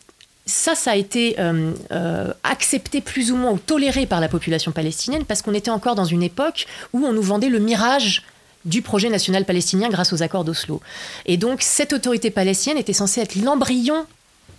ça, 0.45 0.75
ça 0.75 0.91
a 0.91 0.95
été 0.95 1.35
euh, 1.39 1.73
euh, 1.91 2.33
accepté 2.43 3.01
plus 3.01 3.31
ou 3.31 3.35
moins 3.35 3.51
ou 3.51 3.57
toléré 3.57 4.05
par 4.05 4.21
la 4.21 4.27
population 4.27 4.71
palestinienne 4.71 5.25
parce 5.25 5.41
qu'on 5.41 5.53
était 5.53 5.71
encore 5.71 5.95
dans 5.95 6.05
une 6.05 6.21
époque 6.21 6.67
où 6.93 7.03
on 7.05 7.13
nous 7.13 7.21
vendait 7.21 7.49
le 7.49 7.59
mirage 7.59 8.23
du 8.63 8.81
projet 8.81 9.09
national 9.09 9.45
palestinien 9.45 9.89
grâce 9.89 10.13
aux 10.13 10.21
accords 10.21 10.43
d'Oslo. 10.43 10.81
Et 11.25 11.37
donc 11.37 11.61
cette 11.61 11.93
autorité 11.93 12.29
palestinienne 12.29 12.77
était 12.77 12.93
censée 12.93 13.21
être 13.21 13.35
l'embryon 13.35 14.05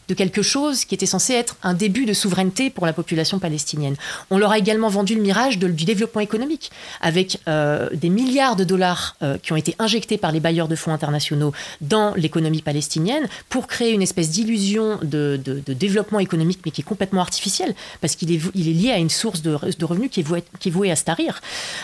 de 0.09 0.15
quelque 0.15 0.43
chose 0.43 0.85
qui 0.85 0.95
était 0.95 1.07
censé 1.07 1.35
être 1.35 1.57
un 1.63 1.75
début 1.75 2.07
de 2.07 2.13
souveraineté 2.13 2.71
pour 2.71 2.87
la 2.87 2.93
population 2.93 3.39
palestinienne. 3.39 3.97
On 4.31 4.39
leur 4.39 4.53
a 4.53 4.59
également 4.59 4.89
vendu 4.89 5.15
le 5.15 5.21
mirage 5.21 5.59
du 5.59 5.85
développement 5.85 6.21
économique, 6.21 6.71
avec 7.01 7.39
euh, 7.49 7.89
des 7.93 8.09
milliards 8.09 8.57
de 8.57 8.65
dollars 8.65 9.17
euh, 9.23 9.39
qui 9.39 9.53
ont 9.53 9.57
été 9.57 9.75
injectés 9.79 10.19
par 10.19 10.33
les 10.33 10.41
bailleurs 10.41 10.69
de 10.69 10.77
fonds 10.77 10.93
internationaux 10.93 11.53
dans 11.81 12.15
l'économie 12.15 12.63
palestinienne 12.63 13.29
pour 13.49 13.67
créer 13.67 13.93
une 13.93 14.03
espèce 14.03 14.31
d'illusion 14.31 14.99
de, 15.03 15.41
développement 15.67 16.21
économique, 16.21 16.61
mais 16.65 16.71
qui 16.71 16.81
est 16.81 16.85
complètement 16.85 17.21
artificielle, 17.21 17.75
parce 18.01 18.17
qu'il 18.17 18.33
est, 18.33 18.55
lié 18.55 18.91
à 18.91 18.99
une 18.99 19.11
source 19.11 19.43
de, 19.43 19.55
revenus 19.85 20.11
qui 20.11 20.21
est, 20.21 20.23
vouée, 20.23 20.89
est 20.89 20.91
à 20.91 20.97
se 20.97 21.05
tarir. 21.05 21.41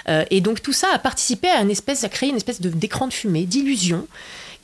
Euh, 0.08 0.24
et 0.30 0.40
donc 0.40 0.62
tout 0.62 0.72
ça 0.72 0.88
a 0.92 0.98
participé 0.98 1.48
à, 1.48 1.60
une 1.60 1.70
espèce, 1.70 2.04
à 2.04 2.08
créer 2.08 2.30
une 2.30 2.36
espèce 2.36 2.60
d'écran 2.60 3.06
de 3.08 3.12
fumée, 3.12 3.44
d'illusion, 3.44 4.06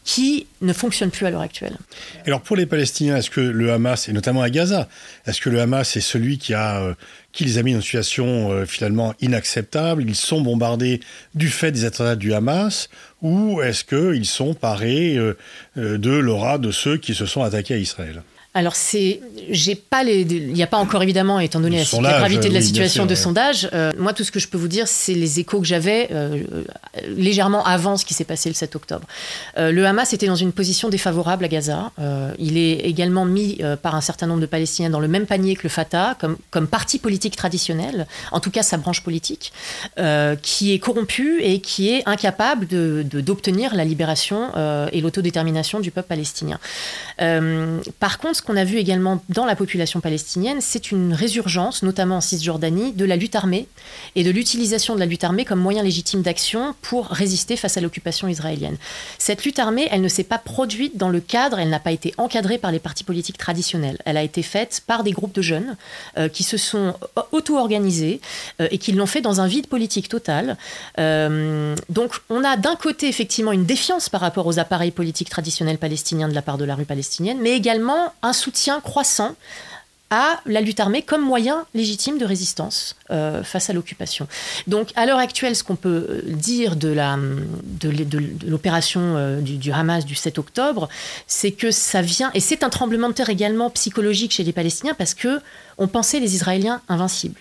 qui 0.09 0.47
ne 0.63 0.73
fonctionne 0.73 1.11
plus 1.11 1.27
à 1.27 1.31
l'heure 1.31 1.43
actuelle. 1.43 1.77
Alors 2.25 2.41
pour 2.41 2.57
les 2.57 2.65
Palestiniens, 2.65 3.19
est-ce 3.19 3.29
que 3.29 3.43
le 3.43 3.71
Hamas, 3.71 4.09
et 4.09 4.15
notamment 4.15 4.41
à 4.41 4.49
Gaza, 4.49 4.89
est-ce 5.27 5.39
que 5.39 5.51
le 5.51 5.61
Hamas 5.61 5.99
est 5.99 6.01
celui 6.01 6.39
qui, 6.39 6.55
a, 6.55 6.81
euh, 6.81 6.95
qui 7.33 7.45
les 7.45 7.59
a 7.59 7.63
mis 7.63 7.73
dans 7.73 7.77
une 7.77 7.83
situation 7.83 8.51
euh, 8.51 8.65
finalement 8.65 9.15
inacceptable? 9.21 10.03
Ils 10.03 10.15
sont 10.15 10.41
bombardés 10.41 11.01
du 11.35 11.51
fait 11.51 11.73
des 11.73 11.85
attentats 11.85 12.17
du 12.17 12.33
Hamas 12.33 12.89
ou 13.21 13.61
est-ce 13.61 13.85
qu'ils 13.85 14.25
sont 14.25 14.55
parés 14.55 15.19
euh, 15.19 15.37
de 15.77 16.17
l'aura 16.17 16.57
de 16.57 16.71
ceux 16.71 16.97
qui 16.97 17.15
se 17.15 17.27
sont 17.27 17.43
attaqués 17.43 17.75
à 17.75 17.79
Israël? 17.79 18.23
Alors 18.59 18.75
c'est, 18.75 19.21
j'ai 19.51 19.77
pas 19.77 20.03
les, 20.03 20.23
il 20.23 20.53
n'y 20.53 20.65
a 20.65 20.67
pas 20.67 20.79
encore 20.79 21.05
évidemment, 21.05 21.39
étant 21.39 21.61
donné 21.61 21.85
la, 22.03 22.19
gravité 22.19 22.49
de 22.49 22.55
la 22.55 22.61
situation 22.61 23.07
de 23.07 23.15
sondage. 23.15 23.71
Euh, 23.73 23.93
moi, 23.97 24.13
tout 24.13 24.25
ce 24.25 24.33
que 24.33 24.41
je 24.41 24.49
peux 24.49 24.59
vous 24.59 24.67
dire, 24.67 24.89
c'est 24.89 25.15
les 25.15 25.39
échos 25.39 25.61
que 25.61 25.67
j'avais 25.67 26.09
euh, 26.11 26.43
légèrement 27.07 27.65
avant 27.65 27.97
ce 27.97 28.05
qui 28.05 28.15
s'est 28.15 28.25
passé 28.25 28.49
le 28.49 28.57
7 28.57 28.75
octobre. 28.75 29.07
Euh, 29.59 29.71
le 29.71 29.87
Hamas 29.87 30.13
était 30.13 30.27
dans 30.27 30.35
une 30.35 30.51
position 30.51 30.89
défavorable 30.89 31.45
à 31.45 31.49
Gaza. 31.49 31.93
il 32.41 32.59
est 32.59 32.81
également 32.81 33.25
mis 33.25 33.61
par 33.81 33.95
un 33.95 34.01
certain 34.01 34.27
nombre 34.27 34.41
de 34.41 34.47
Palestiniens 34.47 34.91
dans 34.91 34.99
le 34.99 35.09
même 35.09 35.27
panier 35.27 35.55
que 35.55 35.63
le 35.63 35.69
Fatah, 35.69 36.17
comme, 36.19 36.37
comme 36.51 36.67
parti 36.67 36.99
politique 36.99 37.37
traditionnel, 37.37 38.09
en 38.33 38.41
tout 38.41 38.51
cas 38.51 38.65
sa 38.65 38.77
branche 38.77 39.05
politique, 39.05 39.53
qui 40.43 40.73
est 40.73 40.81
corrompue 40.81 41.41
et 41.43 41.61
qui 41.61 41.91
est 41.91 42.03
incapable 42.07 42.67
de, 42.67 43.05
d'obtenir 43.21 43.77
la 43.77 43.85
libération 43.85 44.51
et 44.91 45.01
l'autodétermination 45.01 45.79
du 45.79 45.93
peuple 45.93 46.09
palestinien. 46.09 46.59
par 48.01 48.19
contre, 48.19 48.37
ce 48.37 48.43
qu'on 48.49 48.57
a 48.57 48.65
vu 48.65 48.79
également 48.79 49.23
dans 49.29 49.45
la 49.45 49.55
population 49.55 50.01
palestinienne, 50.01 50.63
c'est 50.63 50.91
une 50.91 51.13
résurgence, 51.13 51.83
notamment 51.83 52.17
en 52.17 52.21
Cisjordanie, 52.23 52.93
de 52.93 53.05
la 53.05 53.17
lutte 53.17 53.37
armée 53.37 53.69
et 54.17 54.25
de 54.25 54.31
l'utilisation 54.31 54.95
de 54.95 55.01
la 55.01 55.05
lutte 55.05 55.23
armée 55.23 55.45
comme 55.45 55.61
moyen 55.61 55.83
légitime 55.83 56.23
d'action 56.23 56.75
pour 56.81 57.09
résister 57.09 57.57
face 57.57 57.77
à 57.77 57.83
l'occupation 57.83 58.27
israélienne. 58.27 58.79
Cette 59.19 59.45
lutte 59.45 59.59
armée, 59.59 59.87
elle 59.91 60.01
ne 60.01 60.09
s'est 60.09 60.25
pas 60.25 60.39
produite 60.39 60.97
dans 60.97 61.11
le 61.11 61.21
cadre, 61.21 61.59
elle 61.59 61.69
n'a 61.69 61.79
pas 61.79 61.93
été 61.93 62.15
encadrée 62.17 62.57
par 62.57 62.73
les 62.73 62.79
partis 62.79 63.05
politiques 63.05 63.37
traditionnels. 63.37 63.99
Elle 64.07 64.17
a 64.17 64.23
été 64.23 64.43
faite 64.43 64.83
par 64.87 65.05
des 65.05 65.13
groupes 65.13 65.35
de 65.35 65.43
jeunes 65.43 65.77
euh, 66.17 66.31
qui 66.31 66.43
se 66.43 66.57
sont 66.57 66.95
auto-organisés 67.33 68.23
euh, 68.63 68.69
et 68.71 68.79
qui 68.79 68.93
l'ont 68.93 69.05
fait 69.05 69.21
dans 69.21 69.43
un 69.43 69.47
vide 69.47 69.67
politique 69.67 70.09
total. 70.09 70.57
Euh, 70.99 71.77
donc 71.91 72.15
on 72.31 72.45
a 72.45 72.57
d'un 72.57 72.77
côté 72.77 73.09
effectivement 73.09 73.53
une 73.53 73.67
défiance 73.67 74.09
par 74.09 74.23
rapport 74.23 74.47
aux 74.47 74.59
appareils 74.59 74.91
politiques 74.91 75.29
traditionnels 75.29 75.77
palestiniens 75.77 76.29
de 76.29 76.35
la 76.35 76.41
part 76.41 76.57
de 76.57 76.65
la 76.65 76.75
rue 76.75 76.87
palestinienne, 76.87 77.39
mais 77.43 77.51
également 77.51 78.15
un 78.23 78.33
soutien 78.39 78.81
croissant 78.81 79.37
à 80.11 80.41
la 80.47 80.61
lutte 80.61 80.81
armée 80.81 81.03
comme 81.03 81.23
moyen 81.23 81.67
légitime 81.75 82.19
de 82.19 82.25
résistance 82.25 82.97
euh, 83.11 83.43
face 83.43 83.69
à 83.69 83.73
l'occupation. 83.73 84.27
Donc 84.67 84.91
à 84.97 85.05
l'heure 85.05 85.19
actuelle, 85.19 85.55
ce 85.55 85.63
qu'on 85.63 85.77
peut 85.77 86.07
euh, 86.09 86.23
dire 86.27 86.77
de, 86.77 86.89
la, 86.89 87.19
de, 87.19 88.47
l'opération 88.47 89.17
euh, 89.17 89.41
du, 89.41 89.71
Hamas 89.71 90.07
du 90.07 90.15
7 90.15 90.39
octobre, 90.39 90.89
c'est 91.27 91.53
que 91.53 91.71
ça 91.71 92.01
vient, 92.01 92.31
et 92.33 92.41
c'est 92.41 92.63
un 92.63 92.71
tremblement 92.71 93.09
de 93.09 93.15
terre 93.15 93.29
également 93.29 93.69
psychologique 93.71 94.33
chez 94.33 94.45
les 94.45 94.53
Palestiniens, 94.53 94.95
parce 94.95 95.15
que 95.15 95.41
on 95.77 95.89
pensait 95.89 96.21
les 96.21 96.35
Israéliens 96.35 96.81
invincibles. 96.89 97.41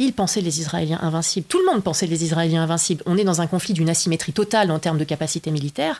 Ils 0.00 0.12
pensaient 0.12 0.40
les 0.40 0.60
Israéliens 0.60 0.98
invincibles. 1.02 1.46
Tout 1.48 1.58
le 1.58 1.66
monde 1.66 1.82
pensait 1.82 2.06
les 2.06 2.22
Israéliens 2.22 2.62
invincibles. 2.62 3.02
On 3.06 3.16
est 3.16 3.24
dans 3.24 3.40
un 3.40 3.48
conflit 3.48 3.74
d'une 3.74 3.90
asymétrie 3.90 4.32
totale 4.32 4.70
en 4.70 4.78
termes 4.78 4.98
de 4.98 5.04
capacité 5.04 5.50
militaire 5.50 5.98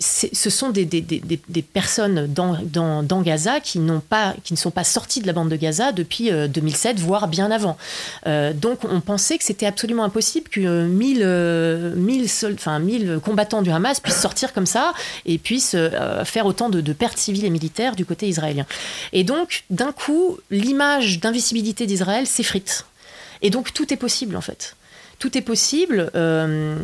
ce 0.00 0.50
sont 0.50 0.70
des, 0.70 0.86
personnes 1.72 2.32
dans, 2.32 3.22
Gaza 3.22 3.58
qui, 3.60 3.80
pas, 4.08 4.34
qui, 4.44 4.52
ne 4.52 4.58
sont 4.58 4.70
pas 4.70 4.84
sorties 4.84 5.20
de 5.20 5.26
la 5.26 5.32
bande 5.32 5.48
de 5.48 5.56
Gaza 5.56 5.90
depuis 5.90 6.30
2007, 6.30 6.98
euh, 6.98 7.02
voire 7.02 7.26
bien 7.26 7.50
avant. 7.50 7.76
Euh, 8.26 8.52
donc 8.52 8.84
on 8.84 9.00
pensait 9.00 9.38
que 9.38 9.44
c'était 9.44 9.66
absolument 9.66 10.04
impossible 10.04 10.48
que 10.50 10.86
1000, 10.86 11.22
euh, 11.22 13.20
combattants 13.20 13.62
du 13.62 13.70
Hamas 13.70 13.98
puissent 13.98 14.20
sortir 14.20 14.52
comme 14.52 14.66
ça 14.66 14.92
et 15.26 15.38
puissent 15.38 15.76
faire 16.24 16.46
autant 16.46 16.68
de, 16.68 16.80
de, 16.80 16.92
pertes 16.92 17.18
civiles 17.18 17.44
et 17.44 17.50
militaires 17.50 17.96
du 17.96 18.04
côté 18.04 18.28
israélien. 18.28 18.66
Et 19.12 19.24
donc 19.24 19.64
d'un 19.68 19.90
coup, 19.90 20.38
l'image 20.50 21.18
d'invisibilité 21.18 21.86
d'Israël 21.86 22.26
s'effrite. 22.26 22.86
Et 23.42 23.50
donc 23.50 23.72
tout 23.72 23.92
est 23.92 23.96
possible 23.96 24.36
en 24.36 24.40
fait 24.40 24.76
tout 25.18 25.36
est 25.36 25.42
possible, 25.42 26.10
euh, 26.14 26.76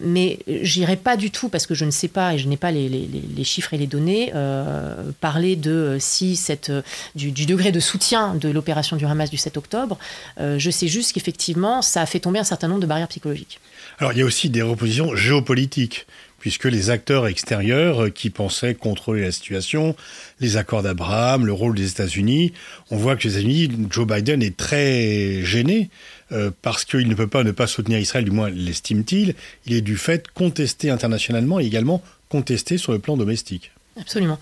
mais 0.00 0.38
j'irai 0.46 0.96
pas 0.96 1.16
du 1.16 1.30
tout, 1.30 1.48
parce 1.48 1.66
que 1.66 1.74
je 1.74 1.84
ne 1.84 1.90
sais 1.90 2.08
pas 2.08 2.34
et 2.34 2.38
je 2.38 2.48
n'ai 2.48 2.56
pas 2.56 2.70
les, 2.70 3.44
chiffres 3.44 3.74
et 3.74 3.78
les 3.78 3.86
données, 3.86 4.32
euh, 4.34 4.94
parler 5.20 5.56
de 5.56 5.70
euh, 5.70 5.98
si 5.98 6.36
cette, 6.36 6.72
du, 7.14 7.30
degré 7.30 7.72
de 7.72 7.80
soutien 7.80 8.34
de 8.34 8.48
l'opération 8.48 8.96
du 8.96 9.04
Hamas 9.04 9.30
du 9.30 9.36
7 9.36 9.56
octobre. 9.56 9.98
je 10.38 10.70
sais 10.70 10.88
juste 10.88 11.12
qu'effectivement, 11.12 11.82
ça 11.82 12.00
a 12.00 12.06
fait 12.06 12.20
tomber 12.20 12.38
un 12.38 12.44
certain 12.44 12.68
nombre 12.68 12.80
de 12.80 12.86
barrières 12.86 13.08
psychologiques. 13.08 13.60
Alors 13.98 14.12
il 14.12 14.18
y 14.18 14.22
a 14.22 14.24
aussi 14.24 14.50
des 14.50 14.62
repositions 14.62 15.14
géopolitiques 15.14 16.06
puisque 16.46 16.66
les 16.66 16.90
acteurs 16.90 17.26
extérieurs 17.26 18.12
qui 18.14 18.30
pensaient 18.30 18.76
contrôler 18.76 19.22
la 19.22 19.32
situation, 19.32 19.96
les 20.38 20.56
accords 20.56 20.84
d'Abraham, 20.84 21.44
le 21.44 21.52
rôle 21.52 21.74
des 21.74 21.90
États-Unis, 21.90 22.52
on 22.92 22.96
voit 22.96 23.16
que 23.16 23.24
les 23.24 23.30
États-Unis, 23.30 23.88
Joe 23.90 24.06
Biden 24.06 24.44
est 24.44 24.56
très 24.56 25.42
gêné 25.42 25.90
euh, 26.30 26.52
parce 26.62 26.84
qu'il 26.84 27.08
ne 27.08 27.16
peut 27.16 27.26
pas 27.26 27.42
ne 27.42 27.50
pas 27.50 27.66
soutenir 27.66 27.98
Israël, 27.98 28.24
du 28.24 28.30
moins 28.30 28.48
l'estime-t-il, 28.48 29.34
il 29.66 29.72
est 29.72 29.80
du 29.80 29.96
fait 29.96 30.28
contesté 30.28 30.88
internationalement 30.88 31.58
et 31.58 31.64
également 31.64 32.00
contesté 32.28 32.78
sur 32.78 32.92
le 32.92 33.00
plan 33.00 33.16
domestique. 33.16 33.72
Absolument. 33.98 34.38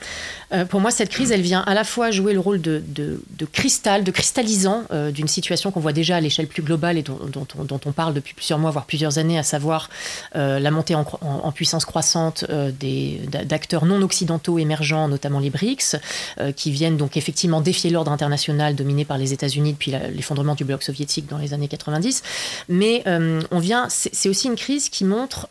Euh, 0.53 0.65
pour 0.65 0.81
moi, 0.81 0.91
cette 0.91 1.11
crise, 1.11 1.31
elle 1.31 1.41
vient 1.41 1.61
à 1.61 1.75
la 1.75 1.85
fois 1.85 2.11
jouer 2.11 2.33
le 2.33 2.41
rôle 2.41 2.61
de, 2.61 2.83
cristal, 3.53 4.03
de 4.03 4.11
cristallisant 4.11 4.83
euh, 4.91 5.13
d'une 5.13 5.29
situation 5.29 5.71
qu'on 5.71 5.79
voit 5.79 5.93
déjà 5.93 6.17
à 6.17 6.21
l'échelle 6.21 6.49
plus 6.49 6.63
globale 6.63 6.99
et 6.99 7.03
dont, 7.03 7.79
on 7.85 7.93
parle 7.93 8.15
depuis 8.15 8.35
plusieurs 8.35 8.59
mois, 8.59 8.73
voire 8.73 8.85
plusieurs 8.85 9.19
années, 9.19 9.39
à 9.39 9.45
savoir 9.45 9.91
euh, 10.35 10.59
la 10.59 10.73
montée 10.73 10.97
en, 10.97 11.05
puissance 11.53 11.85
croissante 11.85 12.45
d'acteurs 12.49 13.85
non 13.85 14.03
occidentaux 14.03 14.59
émergents, 14.59 15.07
notamment 15.07 15.39
les 15.39 15.51
BRICS, 15.51 15.97
qui 16.57 16.73
viennent 16.73 16.97
donc 16.97 17.17
effectivement 17.17 17.61
défier 17.61 17.91
l'ordre 17.91 18.11
international 18.11 18.75
dominé 18.75 19.05
par 19.05 19.19
les 19.19 19.33
États-Unis 19.33 19.75
depuis 19.75 19.93
l'effondrement 20.13 20.57
du 20.57 20.65
bloc 20.65 20.83
soviétique 20.83 21.29
dans 21.29 21.39
les 21.39 21.55
années 21.55 21.69
90. 21.69 22.23
Mais 22.69 23.05
on 23.07 23.59
vient, 23.61 23.87
c'est 23.89 24.29
aussi 24.29 24.49
une 24.49 24.57
crise 24.57 24.89
qui 24.89 25.05
montre, 25.05 25.47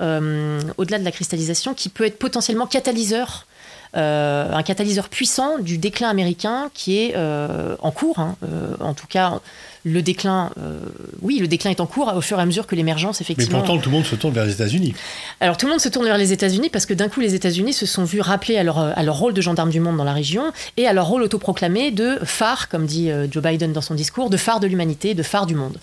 au-delà 0.78 1.00
de 1.00 1.06
la 1.06 1.12
cristallisation, 1.12 1.74
qui 1.74 1.88
peut 1.88 2.06
être 2.06 2.20
potentiellement 2.20 2.68
catalyseur 2.68 3.46
un 3.94 4.64
catalyseur 4.64 5.10
puissant 5.10 5.60
du 5.60 5.78
déclin 5.78 6.10
américain 6.10 6.70
qui 6.74 7.00
est 7.00 7.16
en 7.16 7.92
cours, 7.92 8.20
hein, 8.20 8.36
en 8.80 8.94
tout 8.94 9.08
cas 9.08 9.40
le 9.86 10.02
déclin, 10.02 10.52
euh, 10.60 10.80
oui, 11.22 11.40
le 11.40 11.48
déclin 11.48 11.70
est 11.72 11.82
en 11.82 11.86
cours 11.86 12.14
au 12.16 12.22
fur 12.22 12.40
et 12.40 12.42
à 12.42 12.46
mesure 12.46 12.68
que 12.68 12.76
l'émergence, 12.76 13.20
effectivement. 13.20 13.60
Mais 13.60 13.66
pourtant, 13.66 13.82
tout 13.82 13.90
le 13.90 13.96
monde 13.96 14.06
se 14.06 14.16
tourne 14.16 14.34
vers 14.34 14.46
les 14.46 14.54
États-Unis. 14.54 14.96
Alors, 15.42 15.58
tout 15.58 15.66
le 15.66 15.72
monde 15.72 15.82
se 15.82 15.90
tourne 15.90 16.06
vers 16.06 16.18
les 16.18 16.32
États-Unis 16.32 16.70
parce 16.70 16.86
que 16.86 16.94
d'un 16.94 17.10
coup, 17.10 17.20
les 17.20 17.36
États-Unis 17.36 17.74
se 17.74 17.86
sont 17.86 18.06
vus 18.06 18.22
rappeler 18.22 18.58
à 18.58 18.64
leur, 18.64 18.78
à 18.78 19.04
leur 19.04 19.18
rôle 19.18 19.34
de 19.34 19.42
gendarme 19.42 19.70
du 19.70 19.82
monde 19.82 19.98
dans 19.98 20.06
la 20.06 20.14
région 20.14 20.54
et 20.78 20.88
à 20.88 20.94
leur 20.94 21.08
rôle 21.08 21.22
autoproclamé 21.22 21.92
de 21.92 22.18
phare, 22.24 22.70
comme 22.70 22.86
dit 22.86 23.12
euh, 23.12 23.28
Joe 23.30 23.44
Biden 23.44 23.74
dans 23.74 23.82
son 23.82 23.94
discours, 23.94 24.30
de 24.30 24.38
phare 24.38 24.62
de 24.62 24.68
l'humanité, 24.68 25.16
de 25.16 25.24
phare 25.24 25.46
du 25.46 25.56
monde. 25.56 25.78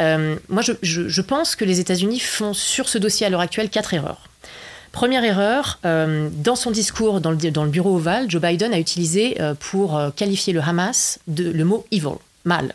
Euh, 0.00 0.36
moi, 0.48 0.62
je, 0.62 0.72
je, 0.82 1.20
pense 1.20 1.54
que 1.54 1.64
les 1.64 1.78
États-Unis 1.78 2.18
font 2.18 2.52
sur 2.52 2.88
ce 2.88 2.98
dossier 2.98 3.26
à 3.26 3.30
l'heure 3.30 3.40
actuelle 3.40 3.70
quatre 3.70 3.94
erreurs. 3.94 4.28
Première 4.96 5.24
erreur, 5.24 5.78
dans 5.84 6.56
son 6.56 6.70
discours 6.70 7.20
dans 7.20 7.30
le, 7.30 7.68
bureau 7.68 7.96
ovale, 7.96 8.30
Joe 8.30 8.40
Biden 8.40 8.72
a 8.72 8.78
utilisé 8.78 9.36
pour 9.60 10.00
qualifier 10.16 10.54
le 10.54 10.62
Hamas 10.62 11.18
le 11.28 11.64
mot 11.64 11.84
evil, 11.92 12.16
mal. 12.46 12.74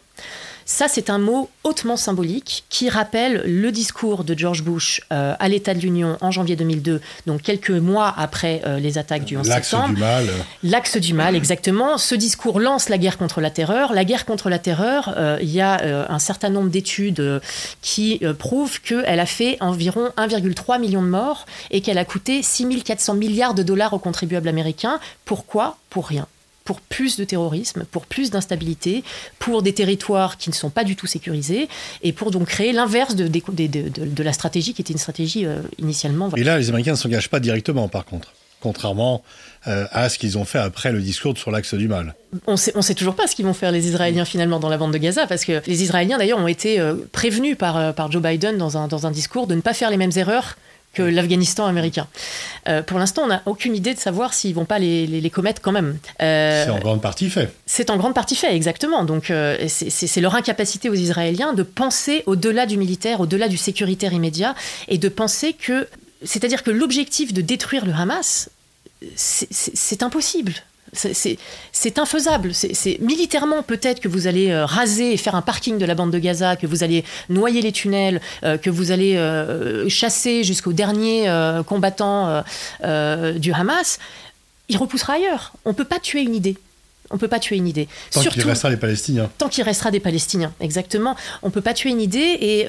Ça, 0.71 0.87
c'est 0.87 1.09
un 1.09 1.17
mot 1.17 1.49
hautement 1.65 1.97
symbolique 1.97 2.63
qui 2.69 2.87
rappelle 2.87 3.43
le 3.45 3.73
discours 3.73 4.23
de 4.23 4.39
George 4.39 4.63
Bush 4.63 5.01
euh, 5.11 5.35
à 5.37 5.49
l'État 5.49 5.73
de 5.73 5.79
l'Union 5.79 6.17
en 6.21 6.31
janvier 6.31 6.55
2002, 6.55 7.01
donc 7.27 7.41
quelques 7.41 7.71
mois 7.71 8.11
après 8.17 8.61
euh, 8.65 8.79
les 8.79 8.97
attaques 8.97 9.25
du 9.25 9.35
11 9.35 9.45
septembre. 9.45 9.87
L'axe 9.89 9.95
du 9.95 9.99
mal. 9.99 10.29
L'axe 10.63 10.97
du 10.97 11.13
mal, 11.13 11.35
exactement. 11.35 11.97
Ce 11.97 12.15
discours 12.15 12.61
lance 12.61 12.87
la 12.87 12.97
guerre 12.97 13.17
contre 13.17 13.41
la 13.41 13.49
terreur. 13.49 13.91
La 13.91 14.05
guerre 14.05 14.25
contre 14.25 14.49
la 14.49 14.59
terreur, 14.59 15.13
euh, 15.17 15.37
il 15.41 15.49
y 15.49 15.59
a 15.59 16.07
un 16.09 16.19
certain 16.19 16.49
nombre 16.49 16.69
d'études 16.69 17.41
qui 17.81 18.21
prouvent 18.39 18.79
qu'elle 18.79 19.19
a 19.19 19.25
fait 19.25 19.57
environ 19.59 20.13
1,3 20.15 20.79
million 20.79 21.01
de 21.01 21.09
morts 21.09 21.47
et 21.69 21.81
qu'elle 21.81 21.97
a 21.97 22.05
coûté 22.05 22.41
6 22.41 22.81
400 22.81 23.15
milliards 23.15 23.55
de 23.55 23.63
dollars 23.63 23.91
aux 23.91 23.99
contribuables 23.99 24.47
américains. 24.47 25.01
Pourquoi? 25.25 25.77
Pour 25.89 26.07
rien 26.07 26.27
pour 26.63 26.81
plus 26.81 27.17
de 27.17 27.23
terrorisme, 27.23 27.85
pour 27.91 28.05
plus 28.05 28.29
d'instabilité, 28.29 29.03
pour 29.39 29.61
des 29.61 29.73
territoires 29.73 30.37
qui 30.37 30.49
ne 30.49 30.55
sont 30.55 30.69
pas 30.69 30.83
du 30.83 30.95
tout 30.95 31.07
sécurisés, 31.07 31.67
et 32.03 32.13
pour 32.13 32.31
donc 32.31 32.47
créer 32.47 32.71
l'inverse 32.71 33.15
de, 33.15 33.27
de, 33.27 34.23
la 34.23 34.33
stratégie 34.33 34.73
qui 34.73 34.81
était 34.81 34.93
une 34.93 34.99
stratégie 34.99 35.45
euh, 35.45 35.61
initialement. 35.79 36.29
Et 36.35 36.43
là, 36.43 36.57
les 36.57 36.69
Américains 36.69 36.91
ne 36.91 36.97
s'engagent 36.97 37.29
pas 37.29 37.39
directement, 37.39 37.87
par 37.87 38.05
contre 38.05 38.33
contrairement 38.61 39.23
euh, 39.67 39.87
à 39.89 40.07
ce 40.07 40.19
qu'ils 40.19 40.37
ont 40.37 40.45
fait 40.45 40.59
après 40.59 40.91
le 40.91 41.01
discours 41.01 41.35
sur 41.35 41.49
l'axe 41.49 41.73
du 41.73 41.87
mal. 41.87 42.13
On 42.45 42.57
sait, 42.57 42.71
on 42.75 42.83
sait 42.83 42.93
toujours 42.93 43.15
pas 43.15 43.25
ce 43.25 43.35
qu'ils 43.35 43.45
vont 43.45 43.55
faire 43.55 43.71
les 43.71 43.87
Israéliens 43.87 44.23
finalement 44.23 44.59
dans 44.59 44.69
la 44.69 44.77
bande 44.77 44.93
de 44.93 44.99
Gaza, 44.99 45.25
parce 45.25 45.45
que 45.45 45.63
les 45.65 45.81
Israéliens 45.81 46.19
d'ailleurs 46.19 46.37
ont 46.37 46.47
été 46.47 46.79
euh, 46.79 46.93
prévenus 47.11 47.57
par, 47.57 47.95
par 47.95 48.11
Joe 48.11 48.21
Biden 48.21 48.59
dans 48.59 48.77
un, 48.77 48.87
dans 48.87 49.07
un 49.07 49.11
discours 49.11 49.47
de 49.47 49.55
ne 49.55 49.61
pas 49.61 49.73
faire 49.73 49.89
les 49.89 49.97
mêmes 49.97 50.11
erreurs 50.15 50.57
que 50.93 51.01
l'Afghanistan 51.01 51.65
américain. 51.65 52.07
Euh, 52.67 52.81
pour 52.81 52.99
l'instant, 52.99 53.23
on 53.23 53.27
n'a 53.27 53.41
aucune 53.45 53.75
idée 53.75 53.93
de 53.93 53.99
savoir 53.99 54.33
s'ils 54.33 54.53
vont 54.53 54.65
pas 54.65 54.79
les, 54.79 55.07
les, 55.07 55.29
commettre 55.29 55.61
quand 55.61 55.71
même. 55.71 55.97
Euh, 56.21 56.65
c'est 56.65 56.71
en 56.71 56.79
grande 56.79 57.01
partie 57.01 57.29
fait. 57.29 57.53
C'est 57.65 57.89
en 57.89 57.97
grande 57.97 58.13
partie 58.13 58.35
fait, 58.35 58.53
exactement. 58.55 59.03
Donc 59.05 59.31
euh, 59.31 59.67
c'est 59.67 60.21
leur 60.21 60.35
incapacité 60.35 60.89
aux 60.89 60.95
Israéliens 60.95 61.53
de 61.53 61.63
penser 61.63 62.23
au-delà 62.25 62.65
du 62.65 62.77
militaire, 62.77 63.21
au-delà 63.21 63.47
du 63.47 63.57
sécuritaire 63.57 64.13
immédiat, 64.13 64.53
et 64.89 64.97
de 64.97 65.09
penser 65.09 65.53
que, 65.53 65.87
c'est-à-dire 66.23 66.63
que 66.63 66.71
l'objectif 66.71 67.33
de 67.33 67.41
détruire 67.41 67.85
le 67.85 67.93
Hamas, 67.93 68.49
c'est 69.15 70.03
impossible. 70.03 70.53
C'est 70.93 71.99
infaisable. 71.99 72.53
C'est 72.53 72.99
militairement 72.99 73.63
peut-être 73.63 74.01
que 74.01 74.07
vous 74.07 74.27
allez 74.27 74.51
euh, 74.51 74.65
raser 74.65 75.13
et 75.13 75.17
faire 75.17 75.35
un 75.35 75.41
parking 75.41 75.77
de 75.77 75.85
la 75.85 75.95
bande 75.95 76.11
de 76.11 76.19
Gaza, 76.19 76.55
que 76.55 76.67
vous 76.67 76.83
allez 76.83 77.03
noyer 77.29 77.61
les 77.61 77.71
tunnels, 77.71 78.21
euh, 78.43 78.57
que 78.57 78.69
vous 78.69 78.91
allez 78.91 79.15
euh, 79.15 79.87
chasser 79.87 80.43
jusqu'au 80.43 80.73
dernier 80.73 81.31
combattant 81.65 82.43
du 82.81 83.53
Hamas. 83.53 83.99
Il 84.69 84.77
repoussera 84.77 85.13
ailleurs. 85.13 85.53
On 85.65 85.69
ne 85.69 85.75
peut 85.75 85.85
pas 85.85 85.99
tuer 85.99 86.21
une 86.21 86.35
idée. 86.35 86.57
On 87.09 87.17
peut 87.17 87.27
pas 87.27 87.39
tuer 87.39 87.57
une 87.57 87.67
idée. 87.67 87.89
Tant 88.11 88.21
qu'il 88.21 88.41
restera 88.43 88.69
des 88.69 88.77
Palestiniens. 88.77 89.29
Tant 89.37 89.49
qu'il 89.49 89.63
restera 89.63 89.91
des 89.91 89.99
Palestiniens, 89.99 90.53
exactement. 90.61 91.17
On 91.41 91.49
peut 91.49 91.61
pas 91.61 91.73
tuer 91.73 91.89
une 91.89 92.01
idée 92.01 92.37
et 92.41 92.67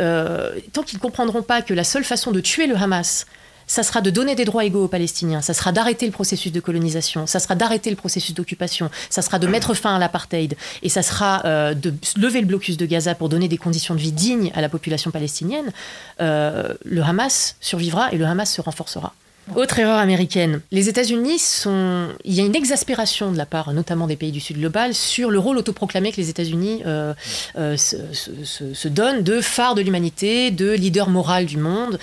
tant 0.72 0.82
qu'ils 0.82 0.98
ne 0.98 1.02
comprendront 1.02 1.42
pas 1.42 1.62
que 1.62 1.74
la 1.74 1.84
seule 1.84 2.04
façon 2.04 2.30
de 2.30 2.40
tuer 2.40 2.66
le 2.66 2.76
Hamas, 2.76 3.26
ça 3.72 3.82
sera 3.82 4.02
de 4.02 4.10
donner 4.10 4.34
des 4.34 4.44
droits 4.44 4.66
égaux 4.66 4.84
aux 4.84 4.88
Palestiniens, 4.88 5.40
ça 5.40 5.54
sera 5.54 5.72
d'arrêter 5.72 6.04
le 6.04 6.12
processus 6.12 6.52
de 6.52 6.60
colonisation, 6.60 7.26
ça 7.26 7.40
sera 7.40 7.54
d'arrêter 7.54 7.88
le 7.88 7.96
processus 7.96 8.34
d'occupation, 8.34 8.90
ça 9.08 9.22
sera 9.22 9.38
de 9.38 9.46
mettre 9.46 9.72
fin 9.72 9.96
à 9.96 9.98
l'apartheid, 9.98 10.56
et 10.82 10.90
ça 10.90 11.00
sera 11.00 11.40
euh, 11.46 11.72
de 11.72 11.94
lever 12.18 12.42
le 12.42 12.46
blocus 12.46 12.76
de 12.76 12.84
Gaza 12.84 13.14
pour 13.14 13.30
donner 13.30 13.48
des 13.48 13.56
conditions 13.56 13.94
de 13.94 14.00
vie 14.00 14.12
dignes 14.12 14.52
à 14.54 14.60
la 14.60 14.68
population 14.68 15.10
palestinienne, 15.10 15.72
euh, 16.20 16.74
le 16.84 17.02
Hamas 17.02 17.56
survivra 17.62 18.12
et 18.12 18.18
le 18.18 18.26
Hamas 18.26 18.52
se 18.52 18.60
renforcera. 18.60 19.14
Autre 19.56 19.78
erreur 19.78 19.98
américaine, 19.98 20.60
les 20.70 20.88
États-Unis 20.88 21.38
sont. 21.40 22.08
Il 22.24 22.32
y 22.32 22.40
a 22.40 22.44
une 22.44 22.54
exaspération 22.54 23.32
de 23.32 23.36
la 23.36 23.44
part, 23.44 23.72
notamment 23.72 24.06
des 24.06 24.14
pays 24.14 24.30
du 24.30 24.38
Sud 24.38 24.58
global, 24.58 24.94
sur 24.94 25.32
le 25.32 25.38
rôle 25.40 25.58
autoproclamé 25.58 26.12
que 26.12 26.18
les 26.18 26.30
États-Unis 26.30 26.82
euh, 26.86 27.12
se, 27.56 28.88
donnent 28.88 29.24
de 29.24 29.40
phare 29.40 29.74
de 29.74 29.82
l'humanité, 29.82 30.52
de 30.52 30.70
leader 30.70 31.08
moral 31.08 31.46
du 31.46 31.56
monde. 31.56 31.98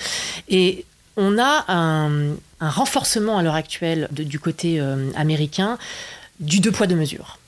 Et 0.50 0.84
on 1.16 1.38
a 1.38 1.64
un, 1.68 2.36
renforcement 2.60 3.38
à 3.38 3.42
l'heure 3.42 3.54
actuelle 3.54 4.08
du 4.10 4.38
côté 4.38 4.80
euh, 4.80 5.10
américain 5.16 5.78
du 6.40 6.60
deux 6.60 6.70
poids 6.70 6.86
deux 6.86 6.96
mesures. 6.96 7.39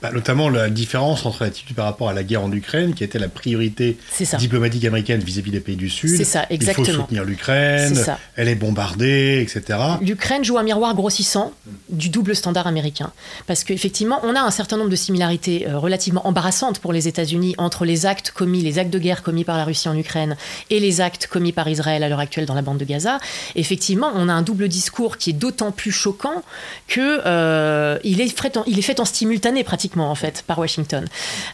Bah, 0.00 0.12
notamment 0.12 0.48
la 0.48 0.70
différence 0.70 1.26
entre 1.26 1.42
l'attitude 1.42 1.74
par 1.74 1.84
rapport 1.84 2.08
à 2.08 2.12
la 2.12 2.22
guerre 2.22 2.44
en 2.44 2.52
Ukraine, 2.52 2.94
qui 2.94 3.02
était 3.02 3.18
la 3.18 3.26
priorité 3.26 3.98
diplomatique 4.38 4.84
américaine 4.84 5.20
vis-à-vis 5.20 5.50
des 5.50 5.58
pays 5.58 5.74
du 5.74 5.90
Sud. 5.90 6.16
C'est 6.16 6.22
ça, 6.22 6.46
exactement. 6.50 6.86
Il 6.86 6.92
faut 6.92 7.00
soutenir 7.00 7.24
l'Ukraine, 7.24 7.98
elle 8.36 8.46
est 8.46 8.54
bombardée, 8.54 9.40
etc. 9.42 9.76
L'Ukraine 10.00 10.44
joue 10.44 10.56
un 10.56 10.62
miroir 10.62 10.94
grossissant 10.94 11.52
du 11.88 12.10
double 12.10 12.36
standard 12.36 12.68
américain. 12.68 13.10
Parce 13.48 13.64
qu'effectivement, 13.64 14.20
on 14.22 14.36
a 14.36 14.40
un 14.40 14.52
certain 14.52 14.76
nombre 14.76 14.90
de 14.90 14.96
similarités 14.96 15.66
euh, 15.66 15.78
relativement 15.78 16.24
embarrassantes 16.28 16.78
pour 16.78 16.92
les 16.92 17.08
États-Unis 17.08 17.56
entre 17.58 17.84
les 17.84 18.06
actes 18.06 18.30
commis, 18.30 18.60
les 18.60 18.78
actes 18.78 18.92
de 18.92 19.00
guerre 19.00 19.24
commis 19.24 19.42
par 19.42 19.56
la 19.56 19.64
Russie 19.64 19.88
en 19.88 19.96
Ukraine 19.96 20.36
et 20.70 20.78
les 20.78 21.00
actes 21.00 21.26
commis 21.26 21.50
par 21.50 21.66
Israël 21.66 22.04
à 22.04 22.08
l'heure 22.08 22.20
actuelle 22.20 22.46
dans 22.46 22.54
la 22.54 22.62
bande 22.62 22.78
de 22.78 22.84
Gaza. 22.84 23.18
Effectivement, 23.56 24.12
on 24.14 24.28
a 24.28 24.32
un 24.32 24.42
double 24.42 24.68
discours 24.68 25.16
qui 25.16 25.30
est 25.30 25.32
d'autant 25.32 25.72
plus 25.72 25.90
choquant 25.90 26.44
que 26.86 27.20
euh, 27.26 27.98
il, 28.04 28.20
est 28.20 28.28
fait 28.28 28.56
en, 28.56 28.62
il 28.68 28.78
est 28.78 28.82
fait 28.82 29.00
en 29.00 29.04
simultané 29.04 29.64
pratiquement 29.64 29.87
en 29.96 30.14
fait 30.14 30.42
par 30.46 30.58
Washington. 30.58 31.04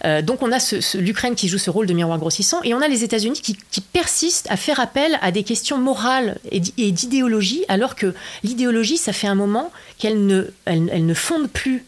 Euh, 0.04 0.22
donc 0.22 0.42
on 0.42 0.52
a 0.52 0.58
l'Ukraine 0.94 1.34
qui 1.34 1.48
joue 1.48 1.58
ce 1.58 1.70
rôle 1.70 1.86
de 1.86 1.94
miroir 1.94 2.18
grossissant 2.18 2.60
et 2.62 2.74
on 2.74 2.80
a 2.80 2.88
les 2.88 3.04
États-Unis 3.04 3.40
qui, 3.40 3.56
persistent 3.92 4.50
à 4.50 4.56
faire 4.56 4.80
appel 4.80 5.18
à 5.22 5.30
des 5.30 5.44
questions 5.44 5.78
morales 5.78 6.38
et 6.50 6.90
d'idéologie 6.90 7.64
alors 7.68 7.94
que 7.94 8.12
l'idéologie 8.42 8.96
ça 8.96 9.12
fait 9.12 9.28
un 9.28 9.36
moment 9.36 9.70
qu'elle 9.98 10.26
ne, 10.26 11.14
fonde 11.14 11.48
plus 11.48 11.84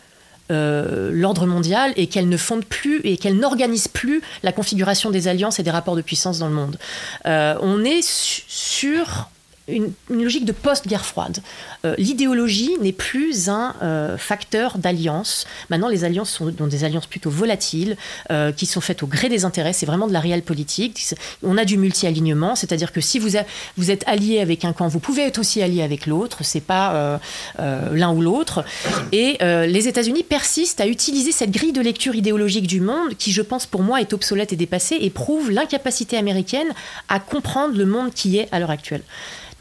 euh, 0.53 1.11
l'ordre 1.13 1.47
mondial 1.47 1.93
et 1.97 2.07
qu'elle 2.07 2.29
ne 2.29 2.37
fonde 2.37 2.65
plus 2.65 3.01
et 3.03 3.17
qu'elle 3.17 3.37
n'organise 3.37 3.89
plus 3.89 4.23
la 4.45 4.53
configuration 4.53 5.11
des 5.11 5.27
alliances 5.27 5.59
et 5.59 5.65
des 5.65 5.71
rapports 5.71 5.97
de 5.97 6.03
puissance 6.03 6.39
dans 6.39 6.49
le 6.49 6.55
monde. 6.55 6.79
Euh, 7.27 7.57
on 7.61 7.85
est 7.85 8.03
sur 8.03 9.29
une, 9.69 9.93
logique 10.09 10.45
de 10.45 10.53
post-guerre 10.53 11.05
froide. 11.05 11.39
Euh, 11.85 11.95
l'idéologie 11.99 12.73
n'est 12.81 12.93
plus 12.93 13.49
un 13.49 13.75
euh, 13.83 14.17
facteur 14.17 14.79
d'alliance. 14.79 15.47
Maintenant, 15.71 15.89
les 15.89 16.05
alliances 16.05 16.31
sont 16.31 16.51
des 16.51 16.85
alliances 16.85 17.07
plutôt 17.07 17.31
volatiles, 17.31 17.97
euh, 18.31 18.53
qui 18.53 18.67
sont 18.67 18.81
faites 18.81 19.03
au 19.03 19.07
gré 19.07 19.29
des 19.29 19.45
intérêts. 19.45 19.73
C'est 19.73 19.87
vraiment 19.87 20.07
de 20.07 20.13
la 20.13 20.21
réelle 20.21 20.43
politique. 20.43 21.15
On 21.43 21.59
a 21.59 21.65
du 21.65 21.79
multi-alignement, 21.79 22.55
c'est-à-dire 22.55 22.93
que 22.93 23.01
si 23.01 23.19
vous, 23.19 23.31
vous, 23.77 23.91
êtes 23.91 24.05
allié 24.07 24.41
avec 24.41 24.65
un 24.65 24.73
camp, 24.73 24.89
vous 24.89 25.01
pouvez 25.01 25.23
être 25.23 25.39
aussi 25.39 25.63
allié 25.63 25.83
avec 25.83 26.07
l'autre. 26.07 26.39
C'est 26.43 26.61
pas 26.61 27.21
l'un 27.59 28.13
ou 28.13 28.21
l'autre. 28.21 28.65
Et 29.13 29.39
les 29.41 29.89
États-Unis 29.89 30.23
persistent 30.23 30.81
à 30.81 30.87
utiliser 30.87 31.33
cette 31.33 31.51
grille 31.51 31.73
de 31.73 31.81
lecture 31.81 32.15
idéologique 32.15 32.67
du 32.67 32.81
monde, 32.81 33.15
qui, 33.19 33.33
je 33.33 33.43
pense, 33.43 33.67
pour 33.67 33.83
moi, 33.83 34.01
est 34.01 34.13
obsolète 34.13 34.53
et 34.53 34.57
dépassée, 34.57 34.99
et 35.01 35.11
prouve 35.11 35.51
l'incapacité 35.51 36.17
américaine 36.17 36.69
à 37.09 37.21
comprendre 37.21 37.77
le 37.77 37.87
monde 37.87 38.13
qui 38.13 38.39
est 38.39 38.49
à 38.53 38.59
l'heure 38.59 38.71
actuelle. 38.71 39.03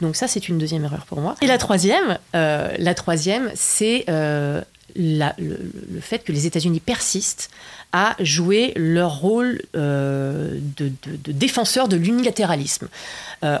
Donc 0.00 0.16
ça, 0.16 0.28
c'est 0.28 0.48
une 0.48 0.58
deuxième 0.58 0.84
erreur 0.84 1.06
pour 1.06 1.20
moi. 1.20 1.34
Et 1.40 1.46
la 1.46 1.58
troisième, 1.58 2.18
euh, 2.34 2.76
c'est 3.54 4.04
euh, 4.08 4.60
le, 4.94 6.00
fait 6.00 6.18
que 6.18 6.32
les 6.32 6.46
États-Unis 6.46 6.80
persistent 6.80 7.50
à 7.92 8.14
jouer 8.20 8.72
leur 8.76 9.20
rôle 9.20 9.62
euh, 9.74 10.58
de, 10.76 10.92
de, 11.06 11.32
défenseur 11.32 11.88
de 11.88 11.96
l'unilatéralisme 11.96 12.88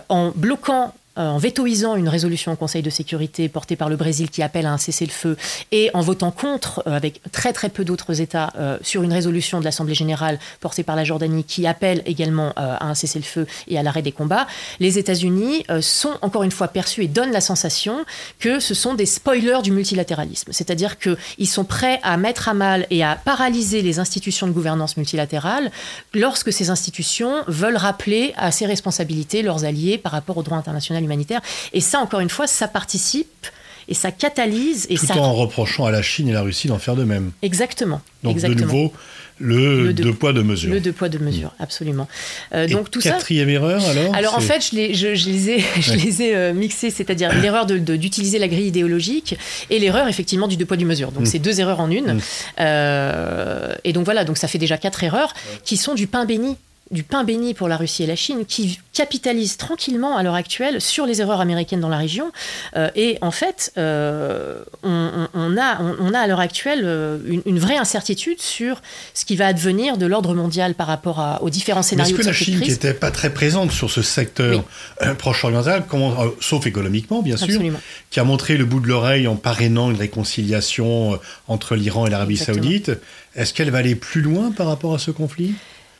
en 0.08 0.32
bloquant 0.34 0.92
en 1.16 1.38
vétoisant 1.38 1.96
une 1.96 2.08
résolution 2.08 2.52
au 2.52 2.56
Conseil 2.56 2.82
de 2.82 2.90
sécurité 2.90 3.48
portée 3.48 3.76
par 3.76 3.88
le 3.88 3.96
Brésil 3.96 4.30
qui 4.30 4.42
appelle 4.42 4.66
à 4.66 4.72
un 4.72 4.78
cessez-le-feu 4.78 5.36
et 5.72 5.90
en 5.94 6.00
votant 6.00 6.30
contre, 6.30 6.82
euh, 6.86 6.96
avec 6.96 7.20
très 7.32 7.52
très 7.52 7.68
peu 7.68 7.84
d'autres 7.84 8.20
États, 8.20 8.52
euh, 8.58 8.78
sur 8.82 9.02
une 9.02 9.12
résolution 9.12 9.60
de 9.60 9.64
l'Assemblée 9.64 9.94
générale 9.94 10.38
portée 10.60 10.82
par 10.82 10.96
la 10.96 11.04
Jordanie 11.04 11.44
qui 11.44 11.66
appelle 11.66 12.02
également 12.06 12.52
à 12.56 12.86
un 12.86 12.94
cessez-le-feu 12.94 13.46
et 13.68 13.78
à 13.78 13.82
l'arrêt 13.82 14.02
des 14.02 14.12
combats, 14.12 14.46
les 14.80 14.98
États-Unis 14.98 15.64
sont 15.80 16.14
encore 16.22 16.42
une 16.42 16.50
fois 16.50 16.68
perçus 16.68 17.04
et 17.04 17.08
donnent 17.08 17.32
la 17.32 17.40
sensation 17.40 18.04
que 18.38 18.60
ce 18.60 18.74
sont 18.74 18.94
des 18.94 19.06
spoilers 19.06 19.62
du 19.62 19.72
multilatéralisme. 19.72 20.52
C'est-à-dire 20.52 20.98
qu'ils 20.98 21.48
sont 21.48 21.64
prêts 21.64 22.00
à 22.02 22.16
mettre 22.16 22.48
à 22.48 22.54
mal 22.54 22.86
et 22.90 23.02
à 23.02 23.16
paralyser 23.16 23.82
les 23.82 23.98
institutions 23.98 24.46
de 24.46 24.52
gouvernance 24.52 24.96
multilatérale 24.96 25.70
lorsque 26.14 26.52
ces 26.52 26.70
institutions 26.70 27.44
veulent 27.48 27.76
rappeler 27.76 28.34
à 28.36 28.50
ses 28.50 28.66
responsabilités 28.66 29.42
leurs 29.42 29.64
alliés 29.64 29.98
par 29.98 30.12
rapport 30.12 30.36
au 30.36 30.42
droit 30.42 30.58
international 30.58 31.05
humanitaire. 31.06 31.40
Et 31.72 31.80
ça, 31.80 31.98
encore 32.00 32.20
une 32.20 32.28
fois, 32.30 32.46
ça 32.46 32.68
participe 32.68 33.46
et 33.88 33.94
ça 33.94 34.10
catalyse 34.10 34.86
et 34.90 34.96
Tout 34.96 35.06
ça 35.06 35.16
en 35.16 35.32
reprochant 35.32 35.86
à 35.86 35.90
la 35.92 36.02
Chine 36.02 36.28
et 36.28 36.32
la 36.32 36.42
Russie 36.42 36.66
d'en 36.68 36.78
faire 36.78 36.96
de 36.96 37.04
même. 37.04 37.30
exactement. 37.42 38.00
Donc 38.24 38.32
exactement. 38.34 38.60
de 38.60 38.72
nouveau, 38.72 38.92
le, 39.38 39.84
Le 39.84 39.92
deux- 39.92 40.02
deux 40.04 40.12
poids, 40.14 40.32
deux 40.32 40.42
mesures. 40.42 40.72
le 40.72 40.80
deux 40.80 40.92
poids 40.92 41.08
deux 41.08 41.18
mesures, 41.20 41.52
absolument. 41.60 42.08
Euh, 42.54 42.66
donc 42.66 42.90
tout 42.90 43.00
ça. 43.02 43.10
quatrième 43.10 43.48
erreur 43.50 43.84
alors 43.88 44.14
Alors 44.14 44.34
en 44.34 44.40
fait, 44.40 44.66
je 44.70 44.74
les, 44.76 44.94
je, 44.94 45.14
je 45.14 45.28
les 45.28 45.50
ai, 45.50 45.58
je 45.80 45.90
Ouais. 45.92 45.96
les 45.98 46.22
ai 46.22 46.34
euh, 46.34 46.52
mixés, 46.54 46.90
c'est-à-dire 46.90 47.32
l'erreur 47.42 47.66
de- 47.66 47.78
de- 47.78 47.94
d'utiliser 47.96 48.38
la 48.40 48.48
grille 48.48 48.66
idéologique 48.66 49.36
et 49.70 49.78
l'erreur 49.78 50.08
effectivement 50.08 50.48
du 50.48 50.56
deux 50.56 50.64
poids 50.66 50.78
du 50.78 50.86
mesure. 50.86 51.12
Donc 51.12 51.22
Mm. 51.24 51.26
c'est 51.26 51.38
deux 51.38 51.60
erreurs 51.60 51.78
en 51.80 51.90
une. 51.90 52.14
Mm. 52.14 52.20
Euh, 52.60 53.74
et 53.84 53.92
donc 53.92 54.04
voilà, 54.04 54.24
donc 54.24 54.36
ça 54.38 54.48
fait 54.48 54.58
déjà 54.58 54.78
quatre 54.78 55.04
erreurs 55.04 55.32
qui 55.64 55.76
sont 55.76 55.94
du 55.94 56.06
pain 56.06 56.24
béni 56.24 56.56
du 56.92 57.02
pain 57.02 57.24
béni 57.24 57.52
pour 57.52 57.66
la 57.68 57.76
Russie 57.76 58.04
et 58.04 58.06
la 58.06 58.14
Chine, 58.16 58.44
qui 58.46 58.78
capitalisent 58.92 59.56
tranquillement 59.56 60.16
à 60.16 60.22
l'heure 60.22 60.34
actuelle 60.36 60.80
sur 60.80 61.04
les 61.04 61.20
erreurs 61.20 61.40
américaines 61.40 61.80
dans 61.80 61.88
la 61.88 61.96
région. 61.98 62.30
Euh, 62.76 62.90
et 62.94 63.18
en 63.22 63.32
fait, 63.32 63.72
euh, 63.76 64.62
on, 64.84 65.56
a, 65.58 65.82
on, 65.82 65.96
on 66.00 66.14
a 66.14 66.18
à 66.20 66.26
l'heure 66.28 66.40
actuelle 66.40 66.82
euh, 66.84 67.18
une, 67.26 67.42
une 67.44 67.58
vraie 67.58 67.76
incertitude 67.76 68.40
sur 68.40 68.80
ce 69.14 69.24
qui 69.24 69.34
va 69.36 69.48
advenir 69.48 69.98
de 69.98 70.06
l'ordre 70.06 70.32
mondial 70.34 70.74
par 70.74 70.86
rapport 70.86 71.18
à- 71.20 71.42
aux 71.42 71.50
différents 71.50 71.80
Mais 71.80 71.86
Est-ce 71.86 71.90
scénarios 71.90 72.16
que 72.16 72.22
de 72.22 72.26
la 72.28 72.32
Chine, 72.32 72.60
qui 72.60 72.70
n'était 72.70 72.94
pas 72.94 73.10
très 73.10 73.30
présente 73.34 73.72
sur 73.72 73.90
ce 73.90 74.02
secteur 74.02 74.62
Oui. 75.02 75.08
proche-oriental, 75.18 75.84
euh, 75.92 76.28
sauf 76.40 76.66
économiquement 76.66 77.20
bien 77.22 77.36
sûr, 77.36 77.46
Absolument. 77.46 77.80
qui 78.10 78.20
a 78.20 78.24
montré 78.24 78.56
le 78.56 78.64
bout 78.64 78.80
de 78.80 78.86
l'oreille 78.88 79.26
en 79.26 79.36
parrainant 79.36 79.90
une 79.90 79.96
réconciliation 79.98 81.18
entre 81.48 81.74
l'Iran 81.74 82.06
et 82.06 82.10
l'Arabie 82.10 82.36
saoudite, 82.36 82.92
est-ce 83.34 83.52
qu'elle 83.52 83.70
va 83.70 83.78
aller 83.78 83.94
plus 83.96 84.20
loin 84.22 84.52
par 84.52 84.66
rapport 84.68 84.94
à 84.94 84.98
ce 84.98 85.10
conflit? 85.10 85.54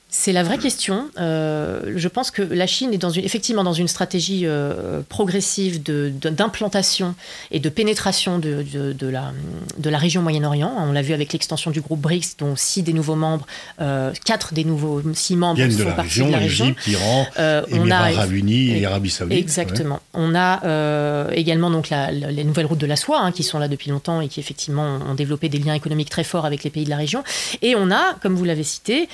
C'est 0.09 0.33
la 0.33 0.45
vraie 0.45 0.57
question. 0.57 1.11
Euh, 1.19 1.93
je 1.97 2.07
pense 2.09 2.31
que 2.31 2.41
la 2.41 2.67
Chine 2.69 2.95
est 2.95 2.99
dans 2.99 3.11
une, 3.11 3.25
effectivement 3.25 3.65
dans 3.65 3.73
une 3.73 3.89
stratégie 3.89 4.43
euh, 4.47 5.03
progressive 5.09 5.83
d'implantation 5.83 7.15
et 7.51 7.59
de 7.61 7.69
pénétration 7.69 8.39
de, 8.39 8.63
de- 8.73 8.93
de 8.93 9.07
la, 9.09 9.33
de 9.79 9.91
la 9.91 9.99
région 9.99 10.23
Moyen-Orient. 10.23 10.73
On 10.79 10.93
l'a 10.93 11.03
vu 11.03 11.13
avec 11.13 11.33
l'extension 11.33 11.71
du 11.71 11.81
groupe 11.81 12.01
BRICS, 12.01 12.37
dont 12.39 12.55
six 12.57 12.83
des 12.83 12.93
nouveaux 12.93 13.17
membres, 13.17 13.47
euh, 13.81 14.13
quatre 14.25 14.55
des 14.55 14.65
nouveaux 14.65 15.03
six 15.13 15.37
membres 15.37 15.57
Viennent 15.57 15.77
de 15.77 15.83
la 15.83 15.93
partie 15.93 16.09
région, 16.11 16.27
de 16.29 16.33
la 16.33 16.39
région. 16.39 16.65
Égypte, 16.67 16.87
Iran, 16.87 17.27
Émirats 17.69 18.05
Arabes 18.07 18.33
Unis 18.33 18.71
et 18.71 18.81
et- 18.83 18.87
Arabie 18.87 19.11
Saoudite. 19.11 19.39
Exactement. 19.39 20.01
On 20.15 20.35
a 20.35 21.31
également 21.33 21.71
donc 21.71 21.91
la- 21.91 22.13
la- 22.13 22.31
les 22.31 22.45
nouvelles 22.45 22.67
routes 22.67 22.79
de 22.79 22.87
la 22.87 22.97
soie 22.97 23.21
hein, 23.21 23.33
qui 23.33 23.43
sont 23.43 23.59
là 23.59 23.67
depuis 23.69 23.91
longtemps 23.91 24.21
et 24.21 24.29
qui 24.29 24.39
effectivement 24.41 24.99
ont 25.07 25.15
développé 25.15 25.49
des 25.49 25.59
liens 25.59 25.75
économiques 25.75 26.11
très 26.11 26.25
forts 26.25 26.47
avec 26.47 26.63
les 26.65 26.71
pays 26.71 26.85
de 26.85 26.91
la 26.91 26.97
région. 26.97 27.23
Et 27.61 27.75
on 27.77 27.91
a, 27.91 28.15
comme 28.23 28.35
vous 28.35 28.45
l'avez 28.45 28.63
cité, 28.65 29.09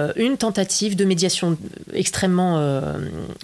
euh, 0.00 0.12
une 0.16 0.36
tentative 0.36 0.96
de 0.96 1.04
médiation 1.04 1.56
extrêmement 1.92 2.58
euh, 2.58 2.80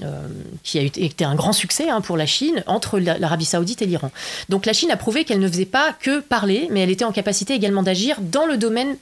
euh, 0.03 0.27
qui 0.63 0.79
a 0.79 0.83
été 0.83 1.25
un 1.25 1.35
grand 1.35 1.53
succès 1.53 1.89
hein, 1.89 2.01
pour 2.01 2.17
la 2.17 2.27
Chine 2.27 2.63
entre 2.67 2.99
la- 2.99 3.19
l'Arabie 3.19 3.45
Saoudite 3.45 3.83
et 3.83 3.87
l'Iran. 3.87 4.11
Donc 4.49 4.67
la 4.67 4.73
Chine 4.73 4.91
a 4.91 4.97
prouvé 4.97 5.25
qu'elle 5.25 5.41
ne 5.41 5.49
faisait 5.49 5.65
pas 5.67 5.93
que 6.01 6.21
parler, 6.21 6.69
mais 6.71 6.81
elle 6.81 6.91
était 6.91 7.05
en 7.05 7.13
capacité 7.13 7.55
également 7.55 7.83
d'agir 7.83 8.17
dans 8.21 8.47
le 8.47 8.57
domaine 8.57 8.97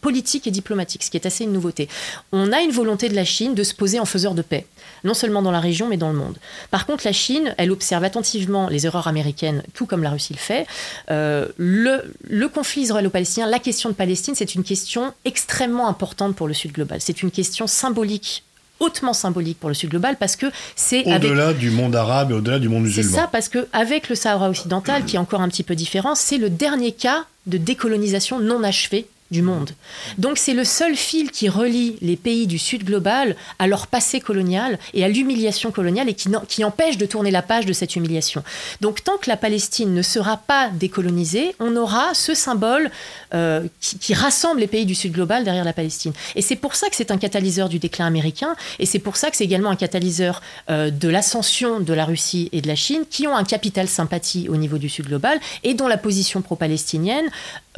politique 0.00 0.46
et 0.46 0.50
diplomatique, 0.50 1.02
ce 1.02 1.10
qui 1.10 1.16
est 1.16 1.26
assez 1.26 1.44
une 1.44 1.52
nouveauté. 1.52 1.88
On 2.32 2.52
a 2.52 2.60
une 2.60 2.70
volonté 2.70 3.08
de 3.08 3.14
la 3.14 3.24
Chine 3.24 3.54
de 3.54 3.62
se 3.62 3.74
poser 3.74 3.98
en 4.00 4.04
faiseur 4.04 4.34
de 4.34 4.42
paix, 4.42 4.66
non 5.04 5.14
seulement 5.14 5.42
dans 5.42 5.50
la 5.50 5.60
région, 5.60 5.88
mais 5.88 5.96
dans 5.96 6.10
le 6.10 6.16
monde. 6.18 6.36
Par 6.70 6.86
contre, 6.86 7.04
la 7.04 7.12
Chine, 7.12 7.54
elle 7.58 7.70
observe 7.70 8.04
attentivement 8.04 8.68
les 8.68 8.86
erreurs 8.86 9.08
américaines, 9.08 9.62
tout 9.74 9.86
comme 9.86 10.02
la 10.02 10.10
Russie 10.10 10.32
le 10.32 10.38
fait. 10.38 10.66
Euh, 11.10 11.46
le, 11.56 12.14
le 12.28 12.48
conflit 12.48 12.82
israélo-palestinien, 12.82 13.46
la 13.48 13.58
question 13.58 13.88
de 13.88 13.94
Palestine, 13.94 14.34
c'est 14.34 14.54
une 14.54 14.64
question 14.64 15.12
extrêmement 15.24 15.88
importante 15.88 16.34
pour 16.36 16.48
le 16.48 16.54
Sud 16.54 16.72
global. 16.72 17.00
C'est 17.00 17.22
une 17.22 17.30
question 17.30 17.66
symbolique 17.66 18.44
hautement 18.80 19.12
symbolique 19.12 19.58
pour 19.58 19.68
le 19.68 19.74
Sud 19.74 19.90
global 19.90 20.16
parce 20.16 20.36
que 20.36 20.46
c'est 20.76 21.04
avec 21.06 21.30
Au-delà 21.30 21.52
du 21.52 21.70
monde 21.70 21.96
arabe 21.96 22.30
et 22.30 22.34
au-delà 22.34 22.60
du 22.60 22.68
monde 22.68 22.86
c'est 22.86 22.98
musulman. 22.98 23.16
ça, 23.16 23.26
parce 23.26 23.48
qu'avec 23.48 24.08
le 24.08 24.14
Sahara 24.14 24.48
occidental, 24.48 25.04
qui 25.04 25.16
est 25.16 25.18
encore 25.18 25.40
un 25.40 25.48
petit 25.48 25.64
peu 25.64 25.74
différent, 25.74 26.14
c'est 26.14 26.38
le 26.38 26.48
dernier 26.48 26.92
cas 26.92 27.24
de 27.46 27.58
décolonisation 27.58 28.38
non 28.38 28.62
achevée 28.62 29.06
du 29.30 29.42
monde. 29.42 29.70
Donc 30.16 30.38
c'est 30.38 30.54
le 30.54 30.64
seul 30.64 30.96
fil 30.96 31.30
qui 31.30 31.48
relie 31.48 31.96
les 32.00 32.16
pays 32.16 32.46
du 32.46 32.58
Sud 32.58 32.84
global 32.84 33.36
à 33.58 33.66
leur 33.66 33.86
passé 33.86 34.20
colonial 34.20 34.78
et 34.94 35.04
à 35.04 35.08
l'humiliation 35.08 35.70
coloniale 35.70 36.08
et 36.08 36.14
qui, 36.14 36.64
empêche 36.64 36.98
de 36.98 37.06
tourner 37.06 37.30
la 37.30 37.42
page 37.42 37.66
de 37.66 37.72
cette 37.72 37.94
humiliation. 37.96 38.42
Donc 38.80 39.04
tant 39.04 39.16
que 39.16 39.28
la 39.28 39.36
Palestine 39.36 39.94
ne 39.94 40.02
sera 40.02 40.36
pas 40.38 40.70
décolonisée, 40.70 41.54
on 41.60 41.76
aura 41.76 42.14
ce 42.14 42.34
symbole 42.34 42.90
euh, 43.34 43.66
qui, 43.80 43.98
qui 43.98 44.14
rassemble 44.14 44.60
les 44.60 44.66
pays 44.66 44.86
du 44.86 44.94
Sud 44.94 45.12
global 45.12 45.44
derrière 45.44 45.64
la 45.64 45.72
Palestine. 45.72 46.12
Et 46.34 46.42
c'est 46.42 46.56
pour 46.56 46.74
ça 46.74 46.88
que 46.88 46.96
c'est 46.96 47.10
un 47.10 47.18
catalyseur 47.18 47.68
du 47.68 47.78
déclin 47.78 48.06
américain 48.06 48.56
et 48.78 48.86
c'est 48.86 48.98
pour 48.98 49.16
ça 49.16 49.30
que 49.30 49.36
c'est 49.36 49.44
également 49.44 49.70
un 49.70 49.76
catalyseur 49.76 50.42
euh, 50.70 50.90
de 50.90 51.08
l'ascension 51.08 51.80
de 51.80 51.92
la 51.92 52.04
Russie 52.04 52.48
et 52.52 52.60
de 52.60 52.68
la 52.68 52.76
Chine 52.76 53.02
qui 53.08 53.26
ont 53.26 53.36
un 53.36 53.44
capital 53.44 53.88
sympathie 53.88 54.48
au 54.48 54.56
niveau 54.56 54.78
du 54.78 54.88
Sud 54.88 55.06
global 55.06 55.38
et 55.62 55.74
dont 55.74 55.88
la 55.88 55.98
position 55.98 56.42
pro-palestinienne 56.42 57.28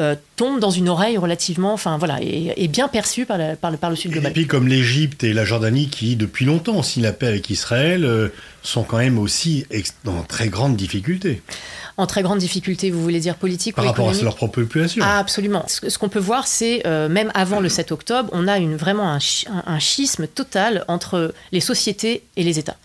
euh, 0.01 0.15
tombe 0.37 0.59
dans 0.59 0.71
une 0.71 0.89
oreille 0.89 1.19
relativement, 1.19 1.73
enfin 1.73 1.99
voilà, 1.99 2.21
est, 2.23 2.55
est 2.57 2.69
bien 2.69 2.89
perçue 2.89 3.27
par, 3.27 3.39
la- 3.39 3.55
par 3.57 3.71
le, 3.71 3.77
par 3.77 3.91
le 3.91 3.97
Sud 3.97 4.11
Et 4.11 4.15
global. 4.15 4.33
puis 4.33 4.47
comme 4.47 4.67
l'Égypte 4.67 5.23
et 5.23 5.33
la 5.33 5.45
Jordanie 5.45 5.89
qui, 5.89 6.17
depuis 6.17 6.45
longtemps, 6.47 6.83
signé 6.83 7.07
la 7.07 7.13
paix 7.13 7.27
avec 7.29 7.49
Israël, 7.51 8.05
euh, 8.05 8.29
sont 8.63 8.83
quand 8.83 8.99
même 8.99 9.19
aussi 9.19 9.67
dans 10.05 10.23
très 10.23 10.49
grandes 10.49 10.77
difficultés 10.77 11.43
En 11.97 12.07
très 12.07 12.23
grande 12.23 12.39
difficulté, 12.39 12.91
vous 12.91 13.03
voulez 13.03 13.21
dire 13.21 13.37
politique 13.37 13.75
par 13.77 13.85
ou 13.85 13.89
rapport 13.89 14.09
à 14.11 14.15
leur 14.23 14.35
propre 14.37 14.61
population. 14.63 15.03
Ah, 15.07 15.19
absolument. 15.19 15.65
Ce, 15.69 15.89
ce 15.91 15.99
qu'on 15.99 16.09
peut 16.09 16.19
voir, 16.19 16.47
c'est 16.47 16.87
euh, 16.87 17.09
même 17.09 17.31
avant 17.35 17.61
le 17.61 17.69
7 17.69 17.93
octobre, 17.93 18.29
on 18.33 18.49
a 18.49 18.59
une, 18.59 18.77
vraiment 18.77 19.09
un, 19.11 19.19
chi- 19.19 19.47
un- 19.49 19.63
un 19.75 19.79
schisme 19.79 20.27
total 20.27 20.85
entre 20.89 21.35
les 21.53 21.61
sociétés 21.61 22.23
et 22.37 22.43
les 22.43 22.59
États. 22.59 22.77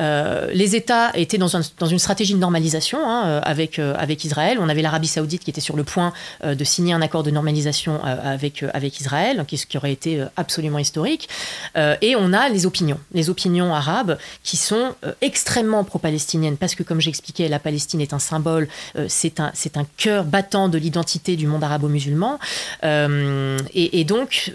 Euh, 0.00 0.50
les 0.52 0.76
États 0.76 1.10
étaient 1.14 1.38
dans, 1.38 1.56
un- 1.56 1.62
dans 1.78 1.86
une 1.86 1.98
stratégie 1.98 2.34
de 2.34 2.38
normalisation 2.38 2.98
hein, 3.04 3.26
euh, 3.26 3.40
avec, 3.42 3.78
euh, 3.78 3.94
avec 3.98 4.24
Israël. 4.24 4.58
On 4.60 4.68
avait 4.68 4.82
l'Arabie 4.82 5.08
Saoudite 5.08 5.44
qui 5.44 5.50
était 5.50 5.60
sur 5.60 5.76
le 5.76 5.84
point 5.84 6.12
de 6.44 6.64
signer 6.64 6.92
un 6.92 7.02
accord 7.02 7.22
de 7.22 7.30
normalisation 7.30 8.02
avec, 8.02 8.62
Israël, 9.00 9.44
qui, 9.46 9.58
ce 9.58 9.66
qui 9.66 9.76
aurait 9.76 9.92
été 9.92 10.24
absolument 10.36 10.78
historique. 10.78 11.28
Et 11.76 12.14
on 12.16 12.32
a 12.32 12.48
les 12.48 12.66
opinions, 12.66 12.98
les 13.12 13.30
opinions 13.30 13.74
arabes 13.74 14.18
qui 14.42 14.56
sont 14.56 14.94
extrêmement 15.20 15.84
pro-palestiniennes 15.84 16.56
parce 16.56 16.74
que, 16.74 16.82
comme 16.82 17.00
j'expliquais, 17.00 17.48
la 17.48 17.58
Palestine 17.58 18.00
est 18.00 18.12
un 18.12 18.18
symbole, 18.18 18.68
c'est 19.08 19.40
un, 19.40 19.52
cœur 19.96 20.24
battant 20.24 20.68
de 20.68 20.78
l'identité 20.78 21.36
du 21.36 21.46
monde 21.46 21.64
arabo-musulman. 21.64 22.38
Et, 22.82 24.04
donc, 24.04 24.52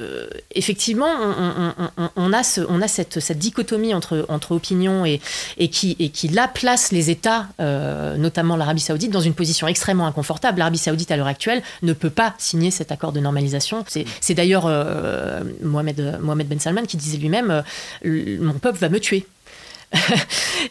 effectivement, 0.53 1.11
on, 2.15 2.33
a, 2.33 2.43
cette 2.43 3.37
dichotomie 3.37 3.93
entre, 3.93 4.25
entre 4.29 4.51
opinion 4.51 5.05
et, 5.05 5.19
et, 5.57 5.69
qui, 5.69 5.95
et 5.99 6.09
qui 6.09 6.27
là 6.27 6.47
place 6.47 6.91
les 6.91 7.09
États, 7.09 7.47
euh, 7.59 8.17
notamment 8.17 8.55
l'Arabie 8.55 8.81
Saoudite, 8.81 9.11
dans 9.11 9.21
une 9.21 9.33
position 9.33 9.67
extrêmement 9.67 10.07
inconfortable. 10.07 10.59
L'Arabie 10.59 10.77
Saoudite, 10.77 11.11
à 11.11 11.17
l'heure 11.17 11.27
actuelle, 11.27 11.61
ne 11.83 11.93
peut 11.93 12.09
pas 12.09 12.33
signer 12.37 12.71
cet 12.71 12.91
accord 12.91 13.11
de 13.11 13.19
normalisation. 13.19 13.83
C'est 14.21 14.33
d'ailleurs 14.33 14.65
euh, 14.67 15.41
Mohamed, 15.61 16.19
Ben 16.47 16.59
Salman 16.59 16.83
qui 16.85 16.97
disait 16.97 17.17
lui-même 17.17 17.63
euh, 18.05 18.37
Mon 18.39 18.53
peuple 18.53 18.79
va 18.79 18.89
me 18.89 18.99
tuer. 18.99 19.25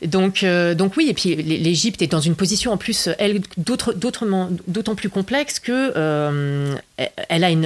donc, 0.07 0.43
euh, 0.43 0.75
donc 0.75 0.97
oui, 0.97 1.07
et 1.09 1.15
puis 1.15 1.35
l'É- 1.37 1.59
l'Égypte 1.59 2.03
est 2.03 2.07
dans 2.07 2.21
une 2.21 2.35
position 2.35 2.73
en 2.73 2.77
plus, 2.77 3.09
elle, 3.19 3.41
d'autant 3.57 4.95
plus 4.95 5.09
complexe 5.09 5.59
que 5.59 6.77
elle- 6.97 7.11
elle 7.29 7.45
a 7.45 7.51
une, 7.51 7.65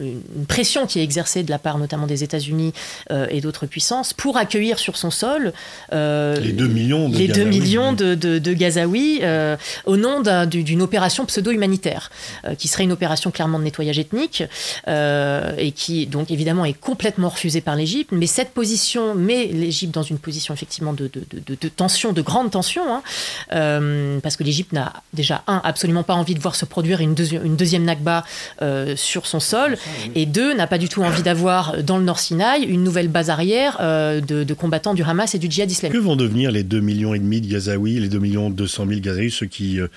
une 0.00 0.46
pression 0.46 0.86
qui 0.86 0.98
est 1.00 1.04
exercée 1.04 1.42
de 1.42 1.50
la 1.50 1.58
part 1.58 1.78
notamment 1.78 2.06
des 2.06 2.24
États-Unis 2.24 2.72
euh, 3.10 3.26
et 3.30 3.40
d'autres 3.40 3.66
puissances 3.66 4.12
pour 4.12 4.36
accueillir 4.36 4.78
sur 4.78 4.96
son 4.96 5.10
sol 5.10 5.52
euh, 5.92 6.36
les 6.40 6.52
2 6.52 6.66
millions 6.68 7.08
de 7.08 7.16
les 7.16 7.28
2 7.28 7.34
Gazaouis. 7.34 7.58
millions 7.60 7.92
de, 7.92 8.14
de, 8.14 8.38
de 8.38 8.52
Gazaouis 8.52 9.20
euh, 9.22 9.56
au 9.86 9.96
nom 9.96 10.20
d'un- 10.20 10.46
du- 10.46 10.62
d'une 10.64 10.82
opération 10.82 11.24
pseudo-humanitaire, 11.26 12.10
euh, 12.44 12.54
qui 12.54 12.68
serait 12.68 12.84
une 12.84 12.92
opération 12.92 13.30
clairement 13.30 13.58
de 13.58 13.64
nettoyage 13.64 13.98
ethnique, 13.98 14.42
euh, 14.88 15.54
et 15.58 15.72
qui 15.72 16.06
donc 16.06 16.30
évidemment 16.30 16.64
est 16.64 16.72
complètement 16.78 17.28
refusée 17.28 17.60
par 17.60 17.76
l'Égypte. 17.76 18.10
Mais 18.12 18.26
cette 18.26 18.50
position 18.50 19.14
met 19.14 19.46
l'Égypte 19.46 19.94
dans 19.94 20.02
une 20.02 20.18
position 20.18 20.54
effectivement 20.54 20.92
de, 20.92 21.08
tension, 21.76 22.12
de 22.12 22.22
grande 22.22 22.50
tension, 22.50 22.82
hein, 22.92 23.02
euh, 23.52 24.18
parce 24.20 24.36
que 24.36 24.44
l'Égypte 24.44 24.72
n'a 24.72 24.92
déjà, 25.12 25.42
un, 25.46 25.60
absolument 25.64 26.02
pas 26.02 26.14
envie 26.14 26.34
de 26.34 26.40
voir 26.40 26.54
se 26.56 26.64
produire 26.64 27.00
une, 27.00 27.14
deuxi- 27.14 27.40
une 27.42 27.56
deuxième 27.56 27.84
Nakba 27.84 28.24
euh, 28.72 28.96
sur 28.96 29.26
son 29.26 29.40
sol, 29.40 29.76
et 30.14 30.26
deux, 30.26 30.54
n'a 30.54 30.66
pas 30.66 30.78
du 30.78 30.88
tout 30.88 31.02
envie 31.02 31.22
d'avoir 31.22 31.82
dans 31.82 31.98
le 31.98 32.04
Nord 32.04 32.18
Sinaï 32.18 32.64
une 32.64 32.82
nouvelle 32.82 33.08
base 33.08 33.30
arrière 33.30 33.78
euh, 33.80 34.20
de, 34.20 34.44
de 34.44 34.54
combattants 34.54 34.94
du 34.94 35.02
Hamas 35.02 35.34
et 35.34 35.38
du 35.38 35.50
djihad 35.50 35.70
islamique. 35.70 35.96
Que 35.96 36.02
vont 36.02 36.16
devenir 36.16 36.50
les 36.50 36.62
2 36.62 36.80
millions 36.80 37.14
et 37.14 37.18
demi 37.18 37.40
de 37.40 37.46
Gazaouis, 37.50 38.00
les 38.00 38.08
2 38.08 38.18
millions 38.18 38.50
200 38.50 38.86
000 38.88 39.00
Gazaouis, 39.00 39.30
ceux 39.30 39.46
qui, 39.46 39.80
euh, 39.80 39.88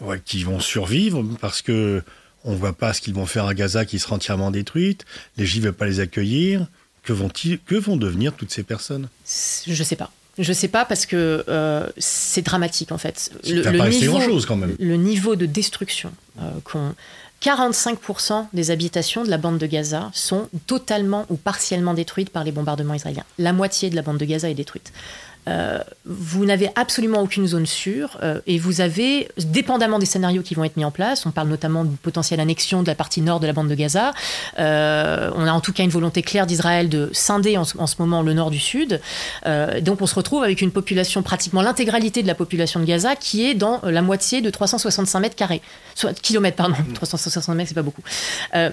ouais, 0.00 0.20
qui 0.24 0.42
vont 0.44 0.60
survivre? 0.60 1.24
Parce 1.40 1.62
que 1.62 2.02
on 2.44 2.54
voit 2.54 2.74
pas 2.74 2.92
ce 2.92 3.00
qu'ils 3.00 3.14
vont 3.14 3.26
faire 3.26 3.46
à 3.46 3.54
Gaza 3.54 3.84
qui 3.84 3.98
sera 3.98 4.16
entièrement 4.16 4.50
détruite, 4.50 5.04
l'Égypte 5.38 5.64
ne 5.64 5.70
va 5.70 5.76
pas 5.76 5.86
les 5.86 6.00
accueillir. 6.00 6.66
Que 7.02 7.12
vont, 7.12 7.28
que 7.28 7.74
vont 7.74 7.98
devenir 7.98 8.32
toutes 8.32 8.50
ces 8.50 8.62
personnes? 8.62 9.10
Je 9.66 9.82
sais 9.82 9.96
pas. 9.96 10.10
Je 10.38 10.52
sais 10.52 10.68
pas 10.68 10.84
parce 10.84 11.06
que 11.06 11.44
euh, 11.48 11.86
c'est 11.96 12.42
dramatique 12.42 12.90
en 12.90 12.98
fait. 12.98 13.30
Pas 13.62 13.70
resté 13.70 14.06
grand-chose 14.06 14.46
quand 14.46 14.56
même. 14.56 14.74
le 14.78 14.96
niveau 14.96 15.36
de 15.36 15.46
destruction 15.46 16.12
euh, 16.40 16.50
qu'on 16.64 16.94
45% 17.44 18.46
des 18.54 18.70
habitations 18.70 19.22
de 19.22 19.28
la 19.28 19.36
bande 19.36 19.58
de 19.58 19.66
Gaza 19.66 20.10
sont 20.14 20.48
totalement 20.66 21.26
ou 21.28 21.36
partiellement 21.36 21.92
détruites 21.92 22.30
par 22.30 22.42
les 22.42 22.52
bombardements 22.52 22.94
israéliens. 22.94 23.24
La 23.38 23.52
moitié 23.52 23.90
de 23.90 23.96
la 23.96 24.00
bande 24.00 24.16
de 24.16 24.24
Gaza 24.24 24.48
est 24.48 24.54
détruite. 24.54 24.94
Euh, 25.48 25.78
vous 26.06 26.44
n'avez 26.44 26.70
absolument 26.74 27.20
aucune 27.20 27.46
zone 27.46 27.66
sûre 27.66 28.18
euh, 28.22 28.40
et 28.46 28.58
vous 28.58 28.80
avez, 28.80 29.28
dépendamment 29.38 29.98
des 29.98 30.06
scénarios 30.06 30.42
qui 30.42 30.54
vont 30.54 30.64
être 30.64 30.76
mis 30.76 30.84
en 30.84 30.90
place, 30.90 31.26
on 31.26 31.30
parle 31.30 31.48
notamment 31.48 31.84
de 31.84 31.94
potentielle 31.96 32.40
annexion 32.40 32.82
de 32.82 32.86
la 32.86 32.94
partie 32.94 33.20
nord 33.20 33.40
de 33.40 33.46
la 33.46 33.52
bande 33.52 33.68
de 33.68 33.74
Gaza, 33.74 34.12
euh, 34.58 35.30
on 35.34 35.46
a 35.46 35.52
en 35.52 35.60
tout 35.60 35.72
cas 35.72 35.82
une 35.82 35.90
volonté 35.90 36.22
claire 36.22 36.46
d'Israël 36.46 36.88
de 36.88 37.10
scinder 37.12 37.58
en, 37.58 37.64
ce 37.64 37.94
moment 37.98 38.22
le 38.22 38.32
nord 38.32 38.50
du 38.50 38.58
sud. 38.58 39.00
donc 39.82 40.00
on 40.00 40.06
se 40.06 40.14
retrouve 40.14 40.42
avec 40.42 40.60
une 40.60 40.70
population, 40.70 41.22
pratiquement 41.22 41.62
l'intégralité 41.62 42.22
de 42.22 42.26
la 42.26 42.34
population 42.34 42.80
de 42.80 42.84
Gaza 42.84 43.16
qui 43.16 43.44
est 43.44 43.54
dans 43.54 43.80
la 43.82 44.02
moitié 44.02 44.40
de 44.40 44.50
365 44.50 45.20
mètres 45.20 45.36
carrés. 45.36 45.60
Soit, 45.94 46.18
kilomètres, 46.18 46.56
pardon, 46.56 46.76
365 46.94 47.54
mètres, 47.54 47.68
c'est 47.68 47.74
pas 47.74 47.82
beaucoup. 47.82 48.02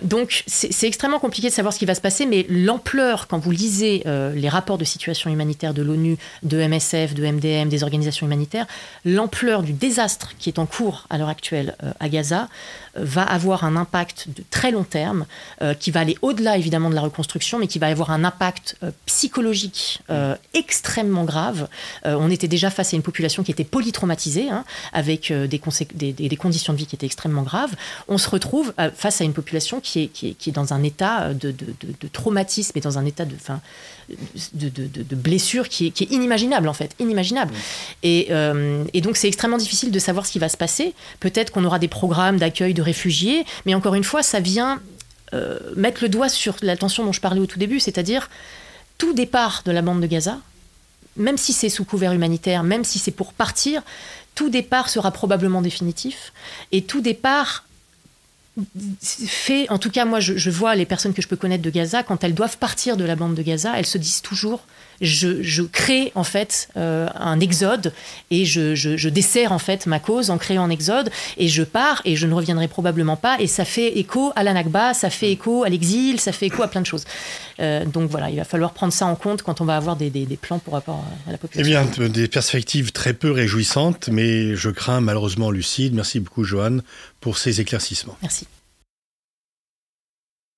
donc 0.03 0.43
c'est 0.47 0.87
extrêmement 0.87 1.19
compliqué 1.19 1.49
de 1.49 1.53
savoir 1.53 1.73
ce 1.73 1.79
qui 1.79 1.85
va 1.85 1.95
se 1.95 2.01
passer, 2.01 2.25
mais 2.25 2.45
l'ampleur, 2.49 3.27
quand 3.27 3.37
vous 3.37 3.51
lisez 3.51 4.03
les 4.05 4.49
rapports 4.49 4.77
de 4.77 4.85
situation 4.85 5.29
humanitaire 5.29 5.73
de 5.73 5.81
l'ONU, 5.81 6.17
de 6.43 6.60
MSF, 6.61 7.13
de 7.13 7.25
MDM, 7.25 7.69
des 7.69 7.83
organisations 7.83 8.25
humanitaires, 8.25 8.67
l'ampleur 9.05 9.63
du 9.63 9.73
désastre 9.73 10.33
qui 10.37 10.49
est 10.49 10.59
en 10.59 10.65
cours 10.65 11.05
à 11.09 11.17
l'heure 11.17 11.29
actuelle 11.29 11.75
euh, 11.83 11.91
à 11.99 12.09
Gaza 12.09 12.47
euh, 12.97 13.03
va 13.03 13.23
avoir 13.23 13.63
un 13.63 13.75
impact 13.75 14.27
de 14.29 14.43
très 14.49 14.71
long 14.71 14.83
terme 14.83 15.25
euh, 15.61 15.73
qui 15.73 15.91
va 15.91 16.01
aller 16.01 16.17
au-delà 16.21 16.57
évidemment 16.57 16.89
de 16.89 16.95
la 16.95 17.01
reconstruction, 17.01 17.59
mais 17.59 17.67
qui 17.67 17.79
va 17.79 17.87
avoir 17.87 18.11
un 18.11 18.23
impact 18.23 18.77
psychologique 19.05 20.01
extrêmement 20.53 21.23
grave. 21.23 21.67
on 22.05 22.29
était 22.29 22.47
déjà 22.47 22.69
face 22.69 22.93
à 22.93 22.95
une 22.95 23.01
population 23.01 23.43
qui 23.43 23.51
était 23.51 23.63
polytraumatisée, 23.63 24.49
hein, 24.49 24.63
avec 24.93 25.31
des, 25.31 25.59
conditions 26.37 26.73
de 26.73 26.77
vie 26.77 26.85
qui 26.85 26.95
étaient 26.95 27.05
extrêmement 27.05 27.43
graves. 27.43 27.75
On 28.07 28.17
se 28.17 28.29
retrouve 28.29 28.73
face 28.95 29.21
à 29.21 29.23
une 29.23 29.33
population 29.33 29.79
qui 29.79 30.11
est, 30.23 30.49
dans 30.51 30.73
un 30.73 30.83
état 30.83 31.33
de, 31.33 31.53
traumatisme 32.11 32.77
et 32.77 32.81
dans 32.81 32.97
un 32.97 33.05
état 33.05 33.25
de, 33.25 33.35
de, 34.53 35.15
blessure 35.15 35.69
qui 35.69 35.87
est, 35.87 35.91
qui 35.91 36.03
est 36.03 36.11
inimaginable 36.11 36.67
en 36.67 36.73
fait, 36.73 36.95
inimaginable. 36.99 37.53
Et, 38.03 38.27
euh, 38.31 38.83
et, 38.93 39.01
donc 39.01 39.17
c'est 39.17 39.27
extrêmement 39.27 39.57
difficile 39.57 39.91
de 39.91 39.99
savoir 39.99 40.25
ce 40.25 40.31
qui 40.31 40.39
va 40.39 40.49
se 40.49 40.57
passer. 40.57 40.93
Peut-être 41.19 41.51
qu'on 41.51 41.63
aura 41.65 41.79
des 41.79 41.87
programmes 41.87 42.37
d'accueil 42.37 42.73
de 42.73 42.81
réfugiés, 42.81 43.45
mais 43.65 43.73
encore 43.73 43.95
une 43.95 44.03
fois, 44.03 44.23
ça 44.23 44.39
vient 44.39 44.81
euh, 45.33 45.59
mettre 45.75 46.03
le 46.03 46.09
doigt 46.09 46.29
sur 46.29 46.55
la 46.61 46.75
tension 46.75 47.05
dont 47.05 47.13
je 47.13 47.21
parlais 47.21 47.39
au 47.39 47.45
tout 47.45 47.59
début, 47.59 47.79
c'est-à-dire 47.79 48.29
tout 48.97 49.13
départ 49.13 49.61
de 49.65 49.71
la 49.71 49.81
bande 49.81 50.01
de 50.01 50.07
Gaza, 50.07 50.37
même 51.15 51.37
si 51.37 51.53
c'est 51.53 51.69
sous 51.69 51.85
couvert 51.85 52.11
humanitaire, 52.11 52.63
même 52.63 52.83
si 52.83 52.99
c'est 52.99 53.11
pour 53.11 53.33
partir, 53.33 53.81
tout 54.35 54.49
départ 54.49 54.89
sera 54.89 55.11
probablement 55.11 55.61
définitif. 55.61 56.33
Et 56.71 56.83
tout 56.83 57.01
départ 57.01 57.65
fait, 59.01 59.69
en 59.69 59.77
tout 59.77 59.89
cas 59.89 60.05
moi 60.05 60.19
je, 60.19 60.49
vois 60.49 60.75
les 60.75 60.85
personnes 60.85 61.13
que 61.13 61.21
je 61.21 61.27
peux 61.27 61.35
connaître 61.35 61.63
de 61.63 61.69
Gaza, 61.69 62.03
quand 62.03 62.23
elles 62.23 62.33
doivent 62.33 62.57
partir 62.57 62.97
de 62.97 63.05
la 63.05 63.15
bande 63.15 63.35
de 63.35 63.41
Gaza, 63.41 63.73
elles 63.77 63.85
se 63.85 63.97
disent 63.97 64.21
toujours, 64.21 64.61
je, 65.01 65.63
crée 65.63 66.11
en 66.15 66.23
fait 66.23 66.69
euh, 66.77 67.07
un 67.15 67.39
exode 67.39 67.93
et 68.29 68.45
je, 68.45 68.75
je, 68.75 69.09
desserre 69.09 69.51
en 69.51 69.59
fait 69.59 69.87
ma 69.87 69.99
cause 69.99 70.29
en 70.29 70.37
créant 70.37 70.63
un 70.63 70.69
exode 70.69 71.09
et 71.37 71.47
je 71.47 71.63
pars 71.63 72.01
et 72.05 72.15
je 72.15 72.27
ne 72.27 72.33
reviendrai 72.33 72.67
probablement 72.67 73.15
pas 73.15 73.39
et 73.39 73.47
ça 73.47 73.65
fait 73.65 73.97
écho 73.97 74.31
à 74.35 74.43
la 74.43 74.53
Nakba, 74.53 74.93
ça 74.93 75.09
fait 75.09 75.31
écho 75.31 75.63
à 75.63 75.69
l'exil, 75.69 76.19
ça 76.19 76.31
fait 76.31 76.45
écho 76.45 76.63
à 76.63 76.67
plein 76.67 76.81
de 76.81 76.85
choses. 76.85 77.05
Euh, 77.59 77.85
donc 77.85 78.09
voilà, 78.09 78.29
il 78.29 78.37
va 78.37 78.43
falloir 78.43 78.73
prendre 78.73 78.93
ça 78.93 79.05
en 79.05 79.15
compte 79.15 79.41
quand 79.41 79.59
on 79.61 79.65
va 79.65 79.75
avoir 79.75 79.95
des, 79.95 80.09
des, 80.09 80.37
plans 80.37 80.59
pour 80.59 80.73
rapport 80.73 81.03
à 81.27 81.31
la 81.31 81.37
population. 81.37 81.89
Eh 81.97 81.99
bien, 81.99 82.09
des 82.09 82.27
perspectives 82.27 82.91
très 82.91 83.13
peu 83.13 83.31
réjouissantes, 83.31 84.09
mais 84.11 84.55
je 84.55 84.69
crains 84.69 85.01
malheureusement 85.01 85.51
lucide. 85.51 85.93
Merci 85.93 86.19
beaucoup 86.19 86.43
Joanne 86.43 86.83
pour 87.19 87.37
ces 87.37 87.59
éclaircissements. 87.61 88.17
Merci. 88.21 88.47